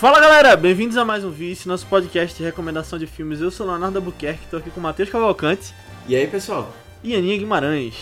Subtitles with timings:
[0.00, 3.40] Fala galera, bem-vindos a mais um Vice, nosso podcast de recomendação de filmes.
[3.42, 5.74] Eu sou Leonardo Albuquerque, tô aqui com o Matheus Cavalcante
[6.08, 6.74] E aí, pessoal?
[7.04, 7.94] e Aninha Guimarães.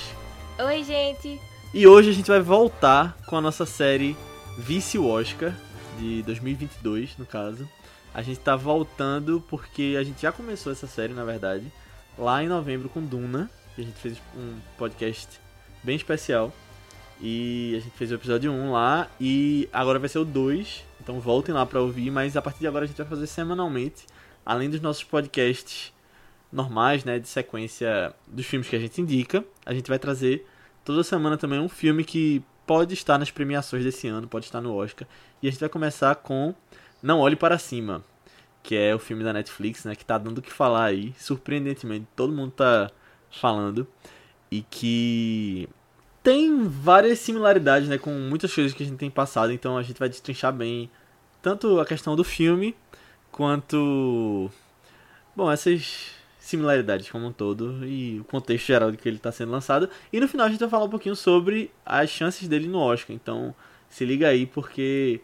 [0.58, 1.40] Oi, gente.
[1.74, 4.16] E hoje a gente vai voltar com a nossa série
[4.56, 5.52] Vice Oscar,
[5.98, 7.68] de 2022, no caso.
[8.14, 11.64] A gente tá voltando porque a gente já começou essa série, na verdade,
[12.17, 15.28] lá em novembro com Duna, que a gente fez um podcast
[15.82, 16.53] bem especial.
[17.20, 20.84] E a gente fez o episódio 1 lá e agora vai ser o 2.
[21.08, 24.04] Então voltem lá pra ouvir, mas a partir de agora a gente vai fazer semanalmente,
[24.44, 25.90] além dos nossos podcasts
[26.53, 30.46] normais, né, de sequência dos filmes que a gente indica, a gente vai trazer
[30.84, 34.75] toda semana também um filme que pode estar nas premiações desse ano, pode estar no
[34.75, 35.08] Oscar.
[35.42, 36.55] E a gente vai começar com
[37.03, 38.05] Não Olhe Para Cima,
[38.62, 42.06] que é o filme da Netflix, né, que tá dando o que falar aí, surpreendentemente,
[42.14, 42.91] todo mundo tá
[43.31, 43.86] falando
[44.51, 45.67] e que
[46.23, 49.98] tem várias similaridades, né, com muitas coisas que a gente tem passado, então a gente
[49.98, 50.91] vai destrinchar bem
[51.49, 52.75] tanto a questão do filme
[53.33, 54.51] quanto
[55.35, 59.51] bom, essas similaridades como um todo e o contexto geral de que ele está sendo
[59.53, 59.89] lançado.
[60.13, 63.17] E no final a gente vai falar um pouquinho sobre as chances dele no Oscar.
[63.17, 63.55] Então
[63.89, 65.23] se liga aí porque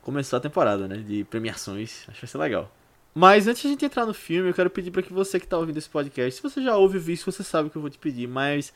[0.00, 2.04] começou a temporada, né, de premiações.
[2.08, 2.72] Acho que vai ser legal.
[3.14, 5.44] Mas antes de a gente entrar no filme, eu quero pedir para que você que
[5.44, 7.82] está ouvindo esse podcast, se você já ouve o vídeo, você sabe o que eu
[7.82, 8.72] vou te pedir, mas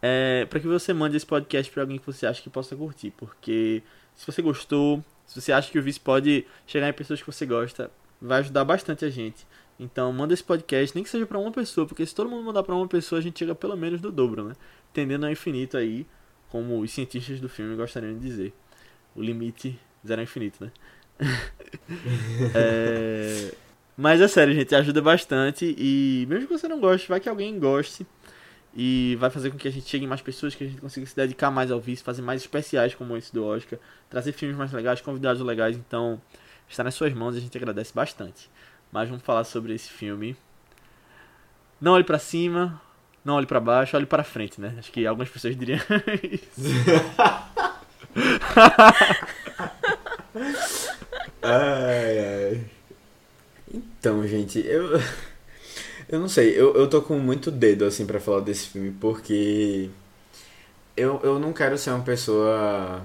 [0.00, 3.10] é, para que você mande esse podcast para alguém que você acha que possa curtir,
[3.16, 3.82] porque
[4.14, 7.44] se você gostou, se você acha que o vídeo pode chegar em pessoas que você
[7.44, 7.90] gosta,
[8.20, 9.46] vai ajudar bastante a gente.
[9.78, 12.62] Então manda esse podcast, nem que seja para uma pessoa, porque se todo mundo mandar
[12.62, 14.54] para uma pessoa, a gente chega pelo menos no dobro, né?
[14.92, 16.06] Tendendo ao infinito aí,
[16.48, 18.54] como os cientistas do filme gostariam de dizer.
[19.14, 20.72] O limite zero é infinito, né?
[22.54, 23.54] é...
[23.96, 27.58] Mas é sério, gente, ajuda bastante e mesmo que você não goste, vai que alguém
[27.58, 28.06] goste
[28.74, 31.06] e vai fazer com que a gente chegue em mais pessoas, que a gente consiga
[31.06, 34.72] se dedicar mais ao vício, fazer mais especiais como esse do Oscar, trazer filmes mais
[34.72, 36.20] legais, convidados legais, então
[36.68, 38.50] está nas suas mãos e a gente agradece bastante.
[38.92, 40.36] Mas vamos falar sobre esse filme.
[41.80, 42.80] Não olhe pra cima,
[43.24, 44.74] não olhe pra baixo, olhe pra frente, né?
[44.78, 45.78] Acho que algumas pessoas diriam
[46.22, 46.68] isso.
[51.42, 52.64] Ai, ai.
[53.72, 54.98] Então, gente, eu.
[56.08, 59.90] Eu não sei, eu, eu tô com muito dedo, assim, pra falar desse filme, porque.
[60.96, 63.02] Eu, eu não quero ser uma pessoa.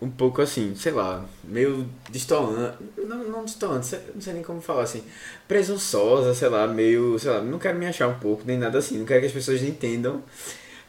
[0.00, 2.78] Um pouco assim, sei lá, meio distolante.
[2.96, 5.02] Não, não distolante, não sei nem como falar assim.
[5.48, 7.18] Presunçosa, sei lá, meio.
[7.18, 8.98] Sei lá, não quero me achar um pouco, nem nada assim.
[8.98, 10.22] Não quero que as pessoas entendam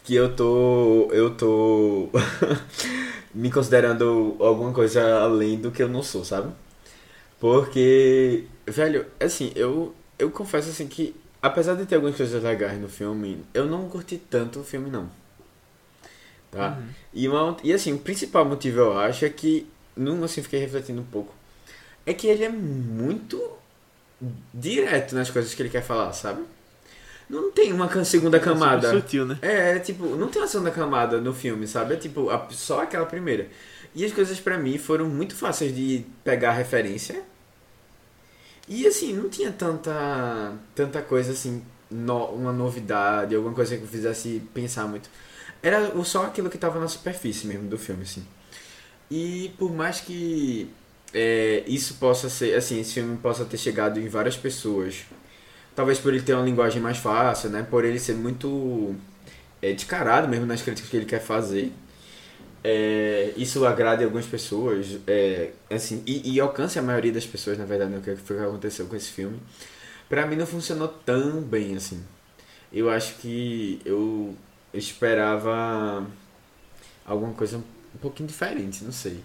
[0.04, 1.10] que eu tô.
[1.12, 2.10] Eu tô.
[3.34, 6.52] me considerando alguma coisa além do que eu não sou, sabe?
[7.40, 12.90] Porque, velho, assim, eu, eu confesso assim que, apesar de ter algumas coisas legais no
[12.90, 15.10] filme, eu não curti tanto o filme, não.
[16.52, 16.80] Tá?
[17.14, 21.02] E, uma, e assim, o principal motivo eu acho é que, não assim, fiquei refletindo
[21.02, 21.34] um pouco,
[22.06, 23.40] é que ele é muito
[24.54, 26.44] direto nas coisas que ele quer falar, sabe?
[27.30, 28.88] Não tem uma segunda camada.
[28.88, 29.38] Super sutil, né?
[29.42, 31.94] É, é, tipo, não tem uma segunda camada no filme, sabe?
[31.94, 33.48] É tipo, a- só aquela primeira.
[33.94, 37.22] E as coisas pra mim foram muito fáceis de pegar referência.
[38.70, 44.42] E assim, não tinha tanta tanta coisa assim, no- uma novidade, alguma coisa que fizesse
[44.54, 45.10] pensar muito.
[45.64, 48.26] Era só aquilo que tava na superfície mesmo do filme, assim.
[49.12, 50.70] E por mais que
[51.14, 55.06] é, isso possa ser, assim, esse filme possa ter chegado em várias pessoas,
[55.76, 57.64] talvez por ele ter uma linguagem mais fácil, né?
[57.70, 58.96] Por ele ser muito
[59.62, 61.74] é, descarado mesmo nas críticas que ele quer fazer.
[62.64, 67.66] É, isso agrade algumas pessoas, é, assim, e, e alcance a maioria das pessoas, na
[67.66, 69.40] verdade, né, o que foi que aconteceu com esse filme.
[70.10, 72.04] Pra mim não funcionou tão bem, assim.
[72.72, 74.36] Eu acho que eu
[74.74, 76.06] esperava
[77.06, 79.24] alguma coisa um pouquinho diferente, não sei.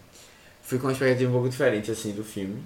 [0.63, 2.63] Fui com uma expectativa um pouco diferente, assim, do filme.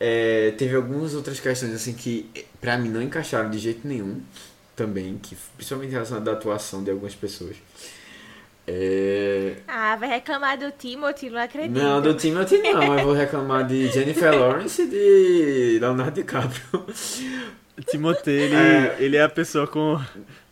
[0.00, 2.28] É, teve algumas outras questões, assim, que
[2.60, 4.20] pra mim não encaixaram de jeito nenhum,
[4.74, 7.56] também, que principalmente relação à atuação de algumas pessoas.
[8.66, 11.76] É, Ah, vai reclamar do Timothy, não acredito.
[11.82, 16.62] não, do Timothy não, eu vou reclamar de Jennifer Lawrence e de Leonardo DiCaprio.
[17.76, 18.96] O Timothée, ele É.
[19.00, 19.98] ele é a pessoa com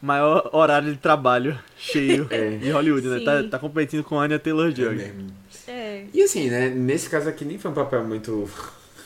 [0.03, 2.57] maior horário de trabalho cheio É.
[2.57, 3.19] de Hollywood, né?
[3.19, 3.25] Sim.
[3.25, 4.95] Tá, tá competindo com a Anya Taylor-Joy.
[4.97, 5.27] mesmo.
[5.69, 6.05] É.
[6.13, 8.51] E assim, né, nesse caso aqui nem foi um papel muito...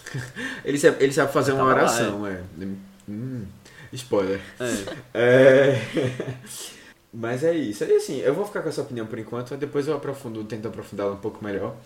[0.64, 2.40] ele, sabe, ele sabe fazer uma Tava lá, oração, é.
[3.08, 3.42] Hum,
[3.92, 4.40] spoiler.
[5.12, 5.78] É.
[7.14, 7.84] Mas é isso.
[7.84, 11.12] E assim, eu vou ficar com essa opinião por enquanto, depois eu aprofundo, tento aprofundá-la
[11.12, 11.76] um pouco melhor.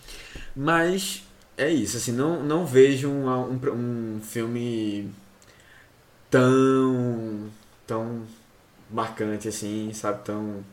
[0.56, 1.22] Mas
[1.56, 5.10] é isso, assim, não, não vejo um, um, um filme
[6.30, 7.50] tão
[7.86, 8.22] tão
[8.90, 10.64] marcante assim, sabe, tão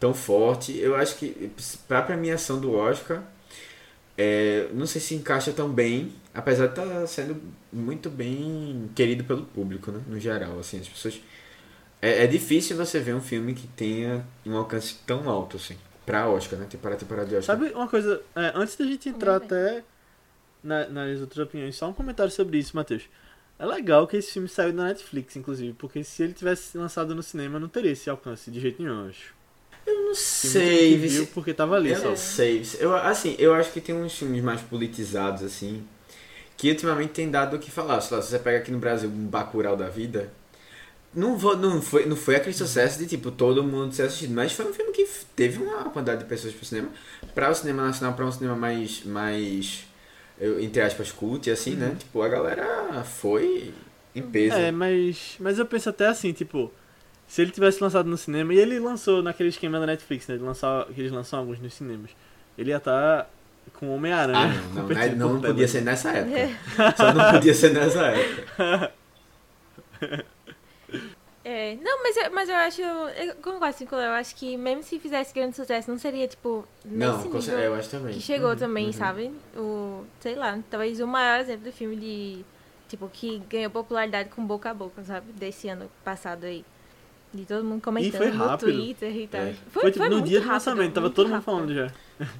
[0.00, 0.76] tão forte.
[0.78, 1.50] Eu acho que
[1.88, 3.22] pra premiação do Oscar
[4.18, 7.40] é, não sei se encaixa tão bem, apesar de estar sendo
[7.72, 10.00] muito bem querido pelo público, né?
[10.06, 11.20] No geral, assim, as pessoas...
[12.02, 15.76] É, é difícil você ver um filme que tenha um alcance tão alto, assim,
[16.06, 16.66] pra Oscar, né?
[16.80, 17.56] Para a temporada de Oscar.
[17.58, 19.82] Sabe uma coisa, é, antes da gente entrar até
[20.62, 23.02] na- nas outras opiniões, só um comentário sobre isso, Matheus.
[23.58, 27.22] É legal que esse filme saiu da Netflix, inclusive, porque se ele tivesse lançado no
[27.22, 29.34] cinema, não teria esse alcance de jeito nenhum, eu acho.
[29.86, 32.62] Eu não sei, viu porque tava ali Eu não sei.
[32.78, 35.84] Eu, assim, eu acho que tem uns filmes mais politizados, assim,
[36.56, 38.00] que ultimamente tem dado o que falar.
[38.00, 40.32] Sei lá, se você pega aqui no Brasil um Bacurau da vida,
[41.14, 44.52] não, vou, não, foi, não foi aquele sucesso de, tipo, todo mundo ter assistido, mas
[44.52, 46.88] foi um filme que teve uma quantidade de pessoas pro cinema.
[47.34, 49.84] Pra o cinema nacional, pra um cinema mais, mais
[50.60, 51.94] entre aspas, cult, assim, né?
[51.98, 53.74] Tipo, a galera foi
[54.14, 54.56] em peso.
[54.56, 56.72] É, mas, mas eu penso até assim, tipo,
[57.28, 60.36] se ele tivesse lançado no cinema, e ele lançou naquele esquema da Netflix, né?
[60.36, 62.10] De lançar, que eles lançam alguns nos cinemas.
[62.56, 63.28] Ele ia estar
[63.74, 64.38] com o Homem-Aranha.
[64.38, 66.94] Ah, não, não, não, não podia ser nessa época.
[66.96, 68.92] Só não podia ser nessa época.
[71.52, 72.80] É, não, mas eu, mas eu acho.
[72.82, 74.08] Eu concordo assim com o Léo.
[74.10, 77.58] Eu acho que mesmo se fizesse grande sucesso, não seria, tipo, Não, nesse nível cer-
[77.64, 78.14] eu acho também.
[78.14, 78.92] que chegou Uhum, também, uhum.
[78.92, 79.32] sabe?
[79.56, 80.04] O.
[80.20, 82.44] Sei lá, talvez o maior exemplo do filme de.
[82.88, 85.32] Tipo, que ganhou popularidade com boca a boca, sabe?
[85.32, 86.64] Desse ano passado aí.
[87.32, 88.72] De todo mundo comentando foi no rápido.
[88.72, 89.40] Twitter e tal.
[89.40, 89.54] É.
[89.70, 91.86] Foi, tipo, no muito dia do rápido, lançamento, tava todo mundo falando já.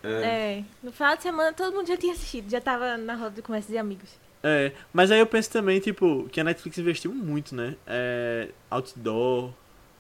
[0.02, 0.58] É.
[0.58, 3.42] É, no final de semana todo mundo já tinha assistido, já tava na roda de
[3.42, 4.10] conversa de amigos.
[4.42, 7.74] É, mas aí eu penso também, tipo, que a Netflix investiu muito, né?
[7.86, 9.52] É, outdoor.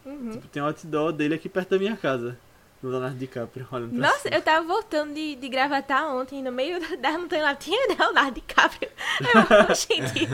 [0.04, 0.30] Uhum.
[0.30, 2.36] Tipo, tem um outdoor dele aqui perto da minha casa.
[2.82, 4.36] Do Leonardo DiCaprio, olhando pra Nossa, cima.
[4.36, 8.88] eu tava voltando de, de gravatar ontem, no meio da montanha lá, tinha Leonardo DiCaprio.
[9.20, 10.26] Eu, gente,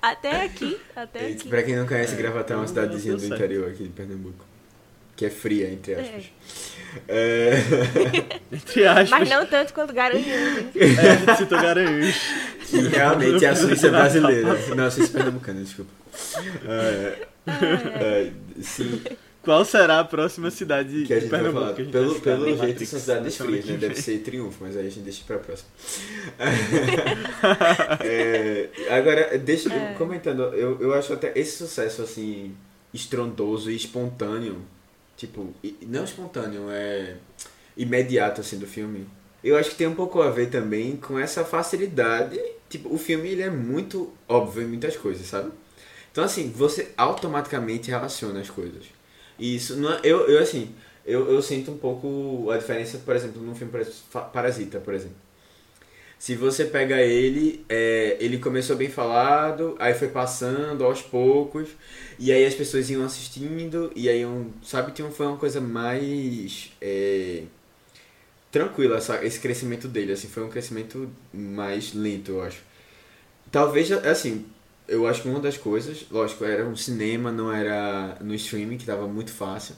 [0.00, 1.48] até aqui, até E, aqui.
[1.48, 3.34] pra quem não conhece, Gravatá é uma então, cidadezinha do certo.
[3.34, 4.44] interior aqui de Pernambuco.
[5.16, 6.24] Que é fria, entre aspas.
[7.08, 7.52] É.
[8.52, 9.10] Entre aspas.
[9.10, 10.26] Mas não tanto quanto Garanhuns.
[10.76, 12.16] É, a gente citou Garanhuns.
[12.68, 14.56] Que realmente é a Suíça brasileira.
[14.76, 15.90] Não, a Suíça pernambucana, desculpa.
[16.66, 18.30] É, é,
[18.62, 19.00] sim,
[19.42, 21.64] Qual será a próxima cidade que a de gente vai Pernambuco?
[21.64, 21.74] falar.
[21.74, 23.76] que a gente Pelo, vai citar pelo na jeito, Matrix são cidades frias, né?
[23.76, 25.68] Deve ser triunfo, mas aí a gente deixa pra próxima.
[28.00, 29.94] É, agora, deixa eu É.
[29.94, 32.54] comentando, eu, eu acho até esse sucesso assim,
[32.92, 34.58] estrondoso e espontâneo,
[35.16, 35.52] tipo,
[35.82, 37.16] não espontâneo, é
[37.76, 39.06] imediato assim do filme.
[39.42, 43.28] Eu acho que tem um pouco a ver também com essa facilidade, tipo, o filme
[43.28, 45.50] ele é muito óbvio em muitas coisas, sabe?
[46.10, 48.84] Então assim, você automaticamente relaciona as coisas.
[49.38, 50.74] E isso não é, eu, eu assim,
[51.04, 53.72] eu, eu sinto um pouco a diferença, por exemplo, num filme
[54.32, 55.23] Parasita, por exemplo.
[56.24, 61.68] Se você pega ele, é, ele começou bem falado, aí foi passando aos poucos,
[62.18, 66.72] e aí as pessoas iam assistindo, e aí, um, sabe, um- foi uma coisa mais
[66.80, 67.42] é,
[68.50, 72.62] tranquila, essa, esse crescimento dele, assim, foi um crescimento mais lento, eu acho.
[73.52, 74.46] Talvez, assim,
[74.88, 78.86] eu acho que uma das coisas, lógico, era um cinema, não era no streaming, que
[78.86, 79.76] tava muito fácil.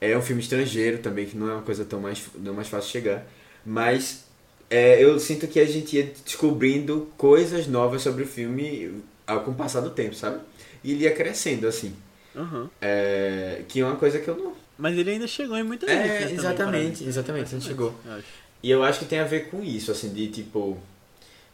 [0.00, 2.68] É um filme estrangeiro também, que não é uma coisa tão mais, não é mais
[2.68, 3.26] fácil chegar.
[3.66, 4.26] Mas
[4.70, 9.50] é, eu sinto que a gente ia descobrindo coisas novas sobre o filme ao, com
[9.50, 10.40] o passar do tempo, sabe?
[10.82, 11.94] E ele ia crescendo, assim.
[12.34, 12.70] Aham.
[12.80, 14.54] É, que é uma coisa que eu não.
[14.78, 16.08] Mas ele ainda chegou em muita É, gente.
[16.08, 17.94] também, exatamente, exatamente, ele chegou.
[18.06, 18.22] Eu.
[18.62, 20.78] E eu acho que tem a ver com isso, assim, de tipo.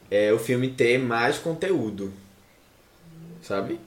[0.09, 2.13] É, o filme ter mais conteúdo.
[3.41, 3.79] Sabe?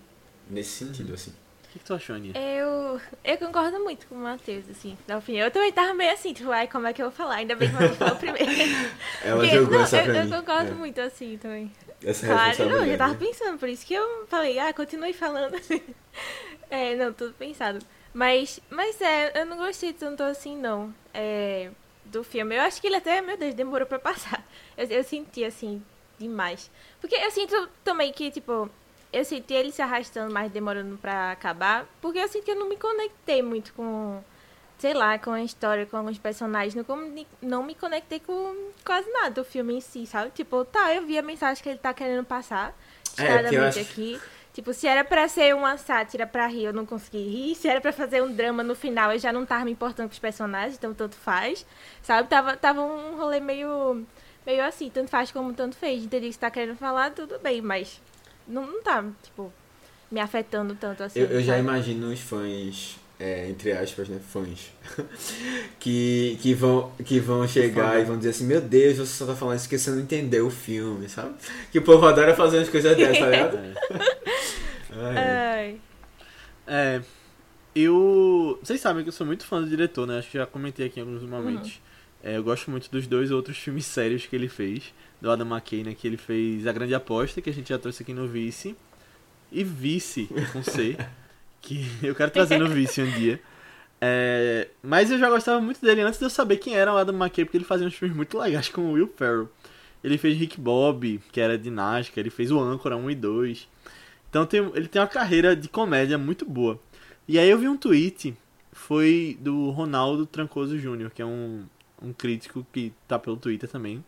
[0.48, 1.32] Nesse sentido, assim.
[1.70, 2.34] O que, que tu achou, Aninha?
[2.36, 5.44] Eu, eu concordo muito com o Matheus, assim, na opinião.
[5.46, 7.36] Eu também tava meio assim, tipo, ai, como é que eu vou falar?
[7.36, 8.50] Ainda bem que o Matheus falou primeiro.
[9.24, 10.30] Ela Porque- jogou não, essa eu, pra eu mim.
[10.32, 11.70] concordo É, muito assim também.
[12.04, 15.54] Essa Claro, não, eu já tava pensando, por isso que eu falei, ah, continue falando.
[16.68, 17.78] é, não, tudo pensado.
[18.12, 21.70] Mas, mas é, eu não gostei tanto assim, não, é,
[22.04, 22.56] do filme.
[22.56, 24.44] Eu acho que ele até, meu Deus, demorou pra passar.
[24.76, 25.80] Eu, eu senti, assim,
[26.18, 26.68] demais.
[27.00, 28.68] Porque eu sinto também que, tipo,
[29.12, 32.68] eu senti ele se arrastando, mas demorando pra acabar, porque eu senti que eu não
[32.68, 34.22] me conectei muito com,
[34.78, 36.74] sei lá, com a história, com alguns personagens.
[36.74, 36.84] Não,
[37.42, 40.30] não me conectei com quase nada do filme em si, sabe?
[40.30, 43.90] Tipo, tá, eu vi a mensagem que ele tá querendo passar, É, eu descaradamente acho-
[43.90, 44.20] aqui.
[44.52, 47.54] Tipo, se era pra ser uma sátira pra rir, eu não consegui rir.
[47.54, 50.12] Se era pra fazer um drama no final, eu já não tava me importando com
[50.12, 51.64] os personagens, então tanto faz.
[52.02, 52.28] Sabe?
[52.28, 54.04] Tava, tava um rolê meio,
[54.44, 56.02] meio assim, tanto faz como tanto fez.
[56.04, 58.00] Entendi o que você tá querendo falar, tudo bem, mas
[58.50, 59.52] não, não tá, tipo,
[60.10, 61.20] me afetando tanto assim.
[61.20, 64.18] Eu, eu já imagino os fãs, é, entre aspas, né?
[64.18, 64.72] Fãs.
[65.78, 68.00] que, que, vão, que vão chegar Fã.
[68.00, 70.46] e vão dizer assim, meu Deus, você só tá falando isso porque você não entendeu
[70.46, 71.34] o filme, sabe?
[71.70, 73.58] Que o povo adora fazer umas coisas dessas, tá ligado?
[74.92, 75.76] É.
[76.66, 77.00] É,
[77.74, 78.58] eu.
[78.62, 80.18] Vocês sabem que eu sou muito fã do diretor, né?
[80.18, 81.80] Acho que já comentei aqui em alguns momentos.
[82.22, 84.92] É, eu gosto muito dos dois outros filmes sérios que ele fez.
[85.20, 85.94] Do Adam McKay, né?
[85.94, 88.76] Que ele fez A Grande Aposta, que a gente já trouxe aqui no Vice.
[89.52, 90.96] E Vice, com C.
[91.60, 93.40] que eu quero trazer no Vice um dia.
[94.00, 97.14] É, mas eu já gostava muito dele antes de eu saber quem era o Adam
[97.14, 99.48] McKay, porque ele fazia uns filmes muito legais com o Will Ferrell.
[100.02, 103.68] Ele fez Rick Bob, que era de Nazca, ele fez o Âncora 1 e 2.
[104.30, 106.80] Então tem, ele tem uma carreira de comédia muito boa.
[107.28, 108.34] E aí eu vi um tweet,
[108.72, 111.64] foi do Ronaldo Trancoso Jr., que é um,
[112.00, 114.02] um crítico que tá pelo Twitter também,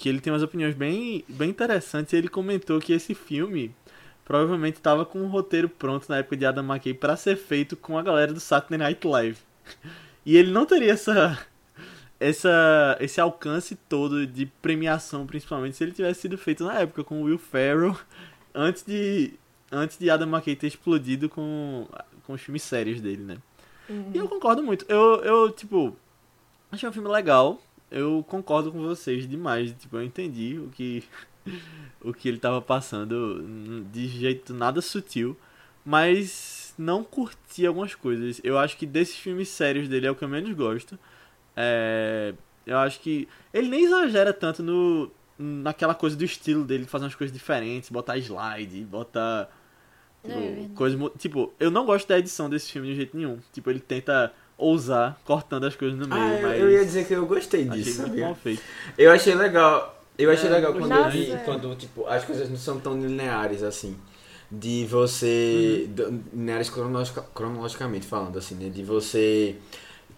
[0.00, 2.14] que ele tem umas opiniões bem, bem interessantes.
[2.14, 3.70] E ele comentou que esse filme
[4.24, 7.98] provavelmente estava com um roteiro pronto na época de Adam McKay para ser feito com
[7.98, 9.38] a galera do Saturday Night Live.
[10.24, 11.46] E ele não teria essa,
[12.20, 17.22] essa, esse alcance todo de premiação, principalmente se ele tivesse sido feito na época com
[17.22, 17.96] o Will Ferrell,
[18.54, 19.32] antes de,
[19.72, 21.88] antes de Adam McKay ter explodido com,
[22.26, 23.38] com os filmes sérios dele, né?
[23.88, 24.10] Uhum.
[24.14, 24.84] E eu concordo muito.
[24.90, 25.96] Eu, eu, tipo,
[26.70, 27.58] achei um filme legal.
[27.90, 29.72] Eu concordo com vocês demais.
[29.72, 31.04] Tipo, eu entendi o que,
[32.02, 33.44] o que ele tava passando
[33.92, 35.36] de jeito nada sutil.
[35.84, 38.40] Mas não curti algumas coisas.
[38.44, 40.98] Eu acho que desses filmes sérios dele é o que eu menos gosto.
[41.56, 42.34] É,
[42.66, 45.10] eu acho que ele nem exagera tanto no
[45.42, 49.50] naquela coisa do estilo dele, fazer umas coisas diferentes, botar slide, botar
[50.22, 53.38] Tipo, é coisa, tipo, eu não gosto da edição desse filme de jeito nenhum.
[53.52, 56.60] Tipo, ele tenta ousar cortando as coisas no meio, ah, mas...
[56.60, 58.62] eu ia dizer que eu gostei disso, achei mal feito.
[58.96, 59.96] Eu achei legal.
[60.18, 63.62] Eu achei é, legal quando, eu vi, quando tipo, as coisas não são tão lineares
[63.62, 63.96] assim.
[64.52, 65.88] De você.
[65.98, 66.22] Uhum.
[66.34, 68.68] Lineares cronologica, cronologicamente falando, assim, né?
[68.68, 69.56] De você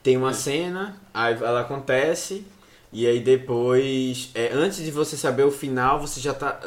[0.02, 2.44] tem uma cena, aí ela acontece,
[2.92, 6.60] e aí depois, é, antes de você saber o final, você já tá.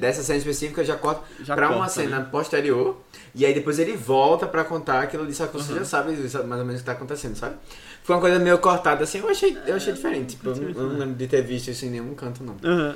[0.00, 2.28] Dessa cena específica já corta já pra corta, uma cena né?
[2.30, 2.96] posterior.
[3.34, 5.78] E aí depois ele volta pra contar aquilo ali, só que você uhum.
[5.80, 7.56] já sabe mais ou menos o que tá acontecendo, sabe?
[8.02, 10.36] Foi uma coisa meio cortada assim, eu achei, eu achei diferente.
[10.36, 12.56] Tipo, eu, não, eu não lembro de ter visto isso em nenhum canto, não.
[12.64, 12.94] Uhum.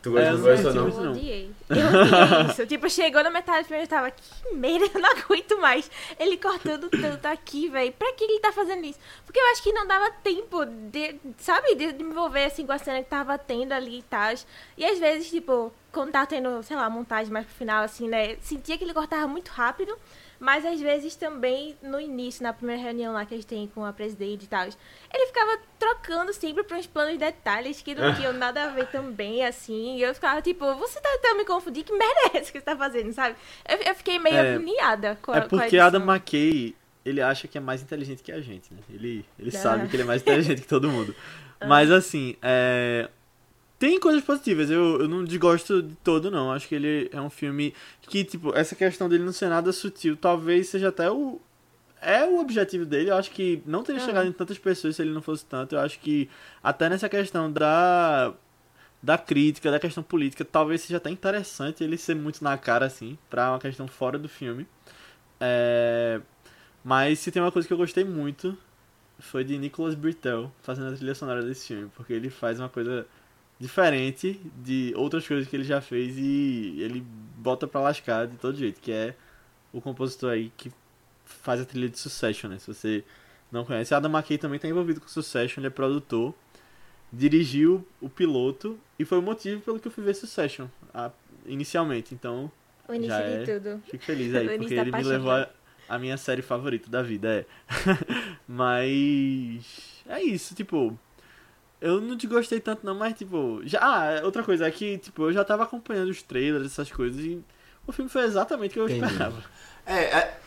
[0.00, 0.88] Tu gosta, é, não gostou, não?
[0.88, 1.50] Eu odiei.
[1.68, 2.66] Eu odiei isso.
[2.66, 5.90] tipo, chegou na metade do filme eu tava, que merda, eu não aguento mais.
[6.18, 7.92] Ele cortando tanto aqui, velho.
[7.92, 8.98] Pra que ele tá fazendo isso?
[9.26, 12.72] Porque eu acho que não dava tempo de, sabe, de, de me envolver assim com
[12.72, 14.32] a cena que tava tendo ali e tal.
[14.76, 18.36] E às vezes, tipo, quando tava tendo, sei lá, montagem mais pro final, assim, né?
[18.40, 19.96] Sentia que ele cortava muito rápido.
[20.40, 23.84] Mas às vezes também no início, na primeira reunião lá que a gente tem com
[23.84, 28.14] a presidente e tal, ele ficava trocando sempre para uns planos de detalhes que não
[28.14, 29.96] tinham nada a ver também, assim.
[29.96, 31.84] E eu ficava tipo, você tá tentando me confundir?
[31.84, 33.36] Que merda é que você tá fazendo, sabe?
[33.68, 37.20] Eu, eu fiquei meio é, agoniada com a É porque com a Adam McKay, ele
[37.20, 38.80] acha que é mais inteligente que a gente, né?
[38.90, 39.58] Ele, ele ah.
[39.58, 41.14] sabe que ele é mais inteligente que todo mundo.
[41.66, 43.08] Mas assim, é,
[43.78, 46.52] tem coisas positivas, eu, eu não desgosto de todo, não.
[46.52, 50.16] Acho que ele é um filme que, tipo, essa questão dele não ser nada sutil,
[50.16, 51.40] talvez seja até o.
[52.00, 53.10] É o objetivo dele.
[53.10, 55.74] Eu acho que não teria chegado em tantas pessoas se ele não fosse tanto.
[55.74, 56.28] Eu acho que
[56.62, 58.34] até nessa questão da.
[59.00, 63.16] Da crítica, da questão política, talvez seja até interessante ele ser muito na cara, assim,
[63.30, 64.66] pra uma questão fora do filme.
[65.40, 66.20] É...
[66.82, 68.58] Mas se tem uma coisa que eu gostei muito,
[69.20, 73.06] foi de Nicholas Britell fazendo a trilha sonora desse filme, porque ele faz uma coisa
[73.58, 77.04] diferente de outras coisas que ele já fez e ele
[77.36, 79.14] bota pra lascar de todo jeito, que é
[79.72, 80.70] o compositor aí que
[81.24, 82.58] faz a trilha de Succession, né?
[82.58, 83.04] Se você
[83.50, 86.34] não conhece, Adam McKay também está envolvido com Succession, ele é produtor,
[87.12, 91.10] dirigiu o piloto e foi o motivo pelo que eu fui ver Succession a,
[91.46, 92.50] inicialmente, então
[92.88, 93.82] o início já de é, tudo.
[93.90, 95.48] Fico feliz aí, porque ele me levou a,
[95.88, 97.46] a minha série favorita da vida, é.
[98.46, 100.98] Mas é isso, tipo,
[101.80, 103.60] eu não te gostei tanto não, mas tipo.
[103.64, 107.24] Já, ah, outra coisa é que, tipo, eu já tava acompanhando os trailers, essas coisas,
[107.24, 107.40] e
[107.86, 109.12] o filme foi exatamente o que eu Entendi.
[109.12, 109.44] esperava.
[109.86, 110.40] É, é.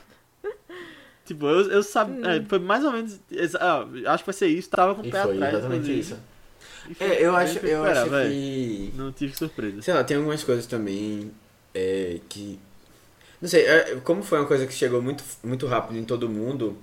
[1.26, 2.16] Tipo, eu, eu sabia.
[2.16, 2.30] Hum.
[2.30, 3.20] É, foi mais ou menos.
[3.60, 5.54] Ah, acho que vai ser isso, tava com o pé foi atrás.
[5.54, 6.20] Exatamente isso.
[6.96, 8.92] Foi, é, eu acho, eu acho que.
[8.96, 9.82] Não tive surpresa.
[9.82, 11.32] Sei lá, tem algumas coisas também
[11.74, 12.60] é, que.
[13.42, 16.78] Não sei, é, como foi uma coisa que chegou muito, muito rápido em todo mundo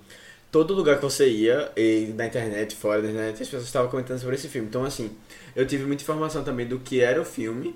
[0.50, 4.18] todo lugar que você ia, e na internet, fora da internet, as pessoas estavam comentando
[4.18, 4.68] sobre esse filme.
[4.68, 5.10] Então, assim,
[5.54, 7.74] eu tive muita informação também do que era o filme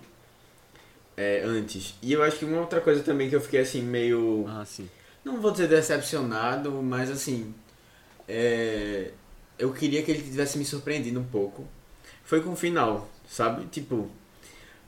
[1.16, 1.94] é, antes.
[2.02, 4.44] E eu acho que uma outra coisa também que eu fiquei, assim, meio...
[4.48, 4.88] Ah, sim.
[5.24, 7.54] Não vou dizer decepcionado, mas, assim...
[8.28, 9.10] É,
[9.58, 11.66] eu queria que ele tivesse me surpreendido um pouco.
[12.24, 13.66] Foi com o final, sabe?
[13.66, 14.10] Tipo...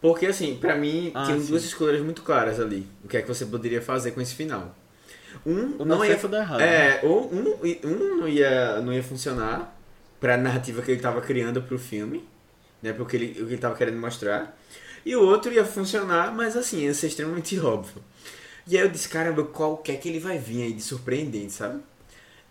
[0.00, 2.86] Porque, assim, pra mim, ah, tinha duas escolhas muito claras ali.
[3.02, 4.74] O que é que você poderia fazer com esse final.
[5.44, 6.60] Um o não ia dar errado.
[6.60, 7.00] É, né?
[7.02, 9.76] ou um, um não ia não ia funcionar
[10.20, 12.24] para a narrativa que ele estava criando para o filme,
[12.82, 14.56] né, porque ele o que ele estava querendo mostrar.
[15.04, 18.02] E o outro ia funcionar, mas assim, ia ser extremamente óbvio.
[18.66, 21.52] E aí eu disse, caramba, qual que é que ele vai vir aí de surpreendente,
[21.52, 21.80] sabe?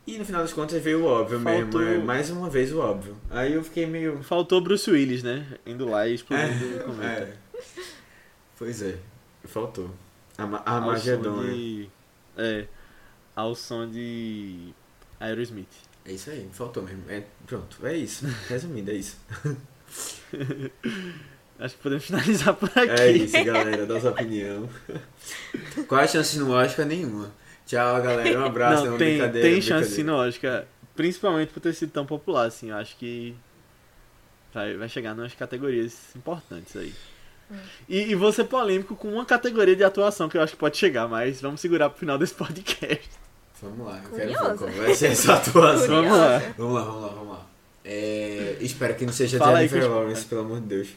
[0.05, 2.79] E no final das contas veio o óbvio Faltou- mesmo, é mais uma vez o
[2.79, 3.17] óbvio.
[3.31, 4.21] Aí eu fiquei meio.
[4.21, 5.47] Faltou Bruce Willis, né?
[5.65, 7.21] Indo lá e explodindo o cometa.
[7.21, 7.33] É.
[8.59, 8.97] Pois é,
[9.45, 9.89] faltou.
[10.37, 11.87] A, Ma- a Magedon, né?
[12.37, 12.65] É,
[13.35, 14.73] ao som de
[15.19, 15.67] Aerosmith.
[16.05, 17.03] É isso aí, faltou mesmo.
[17.09, 18.25] É, pronto, é isso.
[18.49, 19.17] Resumindo, é isso.
[21.59, 22.89] Acho que podemos finalizar por aqui.
[23.01, 24.67] É isso, galera, nossa opinião.
[25.87, 26.85] Quais chances no Oscar?
[26.85, 27.31] Nenhuma.
[27.65, 28.39] Tchau, galera.
[28.39, 28.81] Um abraço.
[28.83, 29.85] é Não, uma tem, tem chance brincadeira.
[29.85, 30.65] sim no Oscar.
[30.95, 32.71] Principalmente por ter sido tão popular, assim.
[32.71, 33.35] Eu acho que
[34.53, 36.93] vai, vai chegar nas categorias importantes aí.
[37.87, 40.77] E, e vou ser polêmico com uma categoria de atuação que eu acho que pode
[40.77, 43.09] chegar, mas vamos segurar pro final desse podcast.
[43.61, 44.33] Vamos lá, eu Curiosa.
[44.33, 45.87] quero ver como vai ser essa atuação.
[46.03, 46.39] Vamos lá.
[46.57, 47.45] Vamos lá, vamos lá, vamos lá.
[47.85, 50.89] É, espero que não seja Fala Jennifer Lawrence, pelo amor de Deus.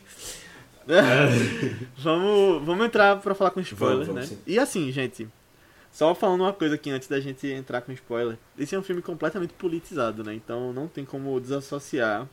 [1.99, 4.37] vamos, vamos entrar pra falar com spoilers, Vamos, vamos né?
[4.37, 4.43] sim.
[4.47, 5.29] E assim, gente,
[5.93, 8.37] só falando uma coisa aqui antes da gente entrar com spoiler.
[8.59, 10.35] Esse é um filme completamente politizado, né?
[10.35, 12.29] Então não tem como desassociar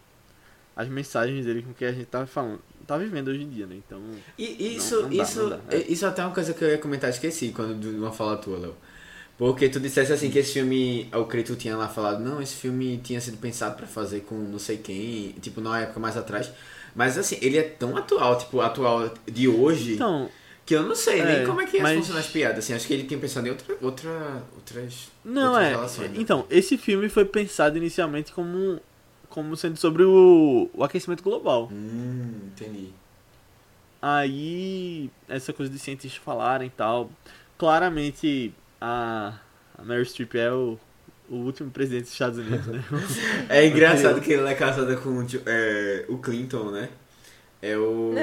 [0.75, 3.65] as mensagens dele com o que a gente tá falando, tá vivendo hoje em dia,
[3.67, 3.75] né?
[3.85, 4.01] Então,
[4.37, 5.77] E isso, Não- não dá, isso, dá, é.
[5.87, 8.57] isso até é uma coisa que eu ia comentar, esqueci quando de uma fala tua,
[8.57, 8.75] Léo.
[9.37, 12.99] Porque tu dissesse assim que esse filme, o Crito tinha lá falado, não, esse filme
[13.03, 16.51] tinha sido pensado pra fazer com não sei quem, tipo, na época mais atrás.
[16.95, 20.29] Mas assim, ele é tão atual, tipo, atual de hoje, então
[20.65, 22.59] que eu não sei É, nem como é que ia mas- funcionar as piadas.
[22.59, 25.69] Assim, acho que ele tinha pensado em outra, outra, outras, Não, outras é.
[25.71, 26.11] relações.
[26.11, 26.17] né?
[26.19, 28.79] Então, esse filme foi pensado inicialmente como,
[29.33, 31.67] como sendo sobre o, o aquecimento global.
[31.71, 32.89] Hum, entendi.
[33.99, 37.09] Aí, essa coisa de cientistas falarem e tal.
[37.57, 39.33] Claramente, a,
[39.75, 40.77] a Mary Streep é o,
[41.27, 42.83] o último presidente dos Estados Unidos, né?
[43.49, 46.89] É engraçado que ela é casada com é, o Clinton, né?
[47.59, 48.13] É o.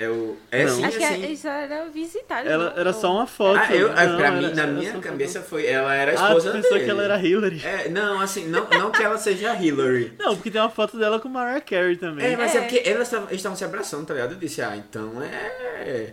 [0.00, 0.36] É o.
[0.52, 0.76] É Não.
[0.76, 1.24] sim, Acho que assim.
[1.24, 2.48] eles só eram visitados.
[2.50, 2.78] Ela não?
[2.80, 3.58] era só uma foto.
[3.58, 5.66] Ah, eu, Não, pra era- mim, na era minha cabeça foi.
[5.66, 6.84] Ela era a Ah, tu esposa pensou dele.
[6.84, 7.60] que ela era Hillary?
[7.64, 10.12] É, não, assim, não, não que ela seja a Hillary.
[10.20, 12.24] Não, porque tem uma foto dela com Mariah Carey também.
[12.32, 12.60] É, mas é, É.
[12.60, 14.32] porque elas estavam se abraçando, tá ligado?
[14.34, 16.12] Eu disse, ah, então é.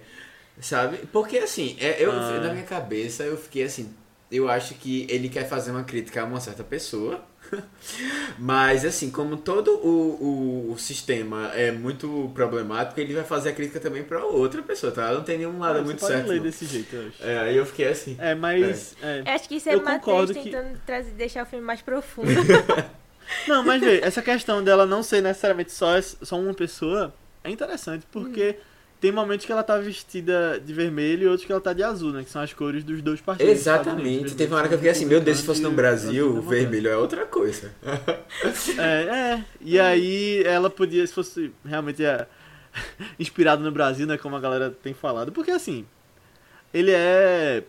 [0.59, 0.97] Sabe?
[1.12, 2.39] Porque assim, é, eu, Ah.
[2.41, 3.93] na minha cabeça eu fiquei assim.
[4.31, 7.23] Eu acho que ele quer fazer uma crítica a uma certa pessoa.
[8.38, 13.53] Mas assim, como todo o, o, o sistema é muito problemático, ele vai fazer a
[13.53, 15.12] crítica também pra outra pessoa, tá?
[15.12, 16.27] Não tem nenhum lado Você muito certo.
[16.27, 16.43] ler não.
[16.43, 17.23] desse jeito, eu acho.
[17.23, 18.15] É, aí eu fiquei assim.
[18.19, 18.95] É, mas.
[19.01, 19.21] é.
[19.25, 21.81] Eu acho que isso é Eu Matheus concordo que- tentando trazer, deixar o filme mais
[21.81, 22.29] profundo.
[23.47, 27.12] Não, mas vê, essa questão dela não ser necessariamente só, só uma pessoa
[27.43, 28.55] é interessante, porque
[28.99, 32.12] tem momentos que ela tá vestida de vermelho e outros que ela tá de azul,
[32.12, 32.23] né?
[32.23, 33.51] Que são as cores dos dois partidos.
[33.51, 34.36] Exatamente.
[34.36, 36.89] Teve uma hora que eu fiquei assim, meu Deus, se fosse no Brasil, o vermelho
[36.89, 37.71] é outra coisa.
[38.77, 39.45] É, é.
[39.62, 42.25] E aí ela podia, se fosse realmente é,
[43.19, 44.17] inspirado no Brasil, né?
[44.17, 45.31] Como a galera tem falado.
[45.31, 45.86] Porque assim,
[46.73, 47.63] ele é.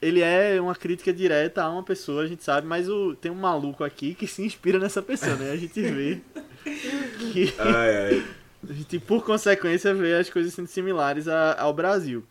[0.00, 3.36] Ele é uma crítica direta a uma pessoa, a gente sabe, mas o, tem um
[3.36, 5.52] maluco aqui que se inspira nessa pessoa, né?
[5.52, 6.20] A gente vê
[7.32, 8.24] que Ai, ai.
[8.68, 12.24] A gente, por consequência, vê as coisas sendo similares a- ao Brasil.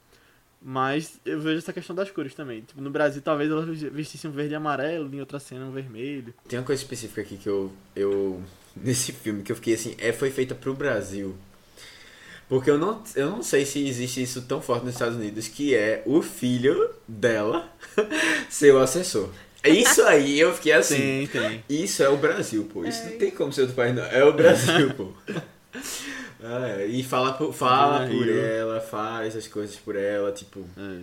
[0.64, 2.62] Mas eu vejo essa questão das cores também.
[2.62, 6.34] Tipo, no Brasil, talvez ela vestisse um verde e amarelo, em outra cena um vermelho.
[6.48, 8.42] Tem uma coisa específica aqui que eu, eu.
[8.76, 11.36] Nesse filme que eu fiquei assim, é, foi feita pro Brasil.
[12.48, 15.74] Porque eu não, eu não sei se existe isso tão forte nos Estados Unidos, que
[15.76, 17.70] é o filho dela
[18.50, 19.30] ser o assessor.
[19.66, 20.98] Isso aí eu fiquei assim.
[20.98, 21.64] Tem, tem.
[21.70, 22.86] Isso é o Brasil, pô.
[22.86, 24.04] Isso não tem como ser outro país, não.
[24.06, 25.12] É o Brasil, pô.
[26.44, 26.86] Ah, é.
[26.88, 28.40] E fala, por, fala por Rio.
[28.40, 30.66] ela, faz as coisas por ela, tipo.
[30.78, 31.02] É.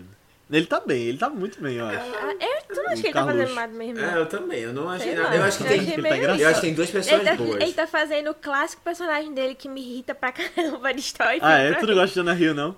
[0.50, 1.98] Ele tá bem, ele tá muito bem, eu acho.
[1.98, 4.00] Ah, eu, tu não acha O que ele tá fazendo nada mesmo?
[4.00, 4.60] É, eu também.
[4.60, 5.36] Eu não achei nada.
[5.36, 5.78] Eu acho que eu tem.
[5.92, 6.16] Ele tá.
[6.38, 7.60] Eu acho que tem duas pessoas Ele tá, boas.
[7.60, 11.38] ele tá fazendo o clássico personagem dele que me irrita pra caramba de Story.
[11.42, 11.74] Ah, é?
[11.74, 12.74] Tu não gosta de Jonah Hill, não?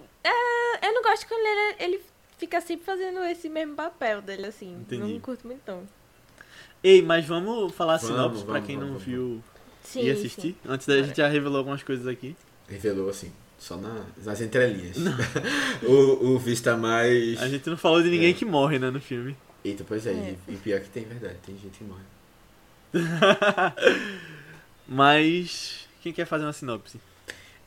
[0.82, 2.00] Eu não gosto quando ele, ele
[2.38, 4.72] fica sempre fazendo esse mesmo papel dele, assim.
[4.80, 5.12] Entendi.
[5.12, 5.82] Não curto muito, não.
[6.82, 9.44] Ei, mas vamos falar a Vamos, sinopse pra vamos, quem não vamos, viu
[9.84, 10.40] Sim, e assistir?
[10.52, 10.56] sim.
[10.66, 12.34] Antes da gente já revelou algumas coisas aqui.
[12.70, 14.96] Revelou assim, só na, nas entrelinhas.
[15.82, 17.40] o, o Vista mais.
[17.42, 18.34] A gente não falou de ninguém É.
[18.34, 19.36] que morre, né, no filme.
[19.64, 20.36] Eita, pois é, É.
[20.48, 22.02] E, e pior que tem verdade, tem gente que morre.
[24.86, 27.00] Mas quem quer fazer uma sinopse?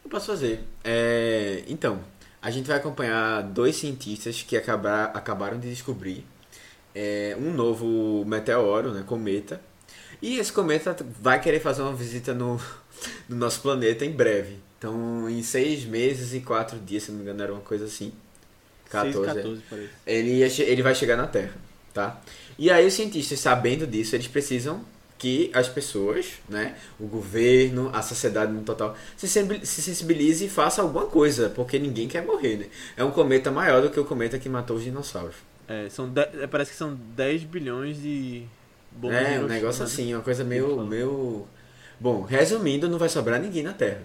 [0.03, 0.61] Eu posso fazer.
[0.83, 1.99] É, então,
[2.41, 6.25] a gente vai acompanhar dois cientistas que acabar, acabaram de descobrir
[6.93, 9.61] é, um novo meteoro, né, cometa.
[10.21, 12.59] E esse cometa vai querer fazer uma visita no,
[13.29, 14.57] no nosso planeta em breve.
[14.83, 18.11] Então, em seis meses e quatro dias, se não me engano, era uma coisa assim.
[18.89, 19.33] 14, 6, é.
[19.41, 19.89] 14, parece.
[20.05, 20.41] ele,
[20.71, 21.53] ele vai chegar na Terra,
[21.93, 22.21] tá?
[22.59, 24.83] E aí os cientistas, sabendo disso, eles precisam
[25.17, 30.49] que as pessoas, né, o governo, a sociedade no total, se sensibil- se sensibilize e
[30.49, 32.65] faça alguma coisa, porque ninguém quer morrer, né?
[32.97, 35.35] É um cometa maior do que o cometa que matou os dinossauros.
[35.65, 38.43] É, são de- é, parece que são 10 bilhões de,
[38.91, 39.85] Bom, é, um negócio né?
[39.85, 41.47] assim, uma coisa meio, meio...
[42.01, 44.03] Bom, resumindo, não vai sobrar ninguém na Terra.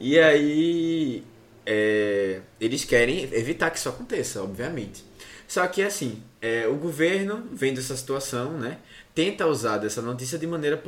[0.00, 1.24] E aí,
[1.66, 5.04] é, eles querem evitar que isso aconteça, obviamente.
[5.46, 8.78] Só que assim, é, o governo, vendo essa situação, né,
[9.14, 10.80] tenta usar dessa notícia de maneira,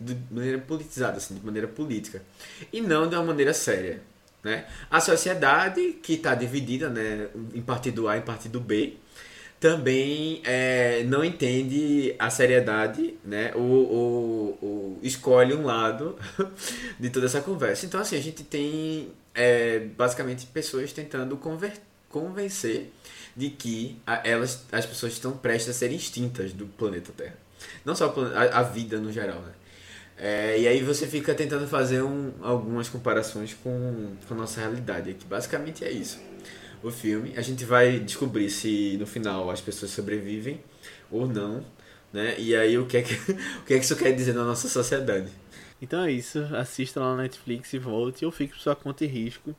[0.00, 2.22] de maneira politizada, assim, de maneira política,
[2.72, 4.02] e não de uma maneira séria.
[4.42, 4.66] Né?
[4.90, 8.94] A sociedade, que está dividida né, em partido A e partido B,
[9.60, 13.52] também é, não entende a seriedade, né?
[13.54, 16.16] O, o, o- escolhe um lado
[16.98, 17.84] de toda essa conversa.
[17.84, 21.38] Então, assim, a gente tem é, basicamente pessoas tentando
[22.08, 22.90] convencer
[23.36, 27.36] de que a- elas, as pessoas estão prestes a ser extintas do planeta Terra.
[27.84, 29.52] Não só a, a vida no geral, né?
[30.22, 35.10] É, e aí você fica tentando fazer um- algumas comparações com, com a nossa realidade
[35.10, 35.24] aqui.
[35.26, 36.18] Basicamente é isso
[36.82, 37.32] o filme.
[37.36, 40.60] A gente vai descobrir se no final as pessoas sobrevivem
[41.10, 41.64] ou não,
[42.12, 42.34] né?
[42.38, 43.14] E aí o que é que,
[43.60, 45.30] o que, é que isso quer dizer na nossa sociedade.
[45.80, 49.08] Então é isso, assista lá na Netflix e volte, ou fique por sua conta e
[49.08, 49.54] risco,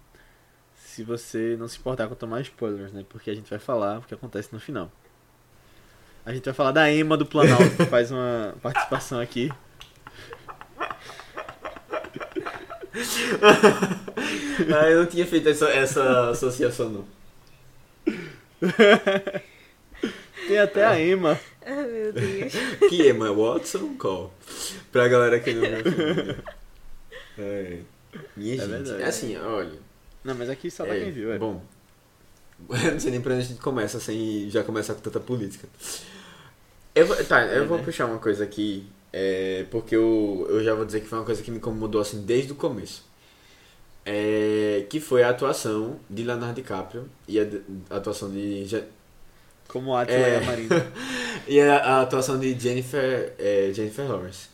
[0.76, 3.04] se você não se importar com tomar spoilers, né?
[3.10, 4.92] Porque a gente vai falar o que acontece no final.
[6.24, 9.52] A gente vai falar da Emma do Planalto, que faz uma participação aqui.
[14.74, 17.06] Ah, eu não tinha feito essa, essa associação não.
[20.48, 21.40] Tem até a Emma.
[21.66, 22.54] Ah, meu Deus.
[22.90, 24.34] Que é, mas Watson Call.
[24.92, 26.36] Pra galera que não viu.
[27.38, 27.80] É.
[28.36, 29.04] Minha É gente, verdade.
[29.04, 29.80] assim, olha.
[30.24, 31.40] Não, mas aqui só pra É, quem viu, é.
[31.40, 31.64] Bom,
[32.70, 35.68] eu não sei nem pra onde a gente começa sem já começar com tanta política.
[36.94, 37.84] Eu vou, tá, eu É, vou né?
[37.84, 41.42] puxar uma coisa aqui, é, porque eu, eu já vou dizer que foi uma coisa
[41.42, 43.04] que me incomodou assim desde o começo.
[44.04, 47.46] É, que foi a atuação de Leonardo DiCaprio e a,
[47.92, 48.66] a atuação de
[49.68, 50.34] Como Atila É.
[50.34, 50.88] e a Marina.
[51.48, 54.48] e a, a atuação de Jennifer é, Jennifer Lawrence.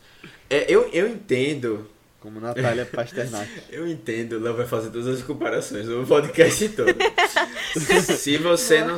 [0.50, 1.88] É, eu, eu entendo
[2.20, 3.50] Como Natália Pasternak.
[3.72, 6.90] Eu entendo, ela vai fazer todas as comparações no podcast todo.
[8.18, 8.98] se você não.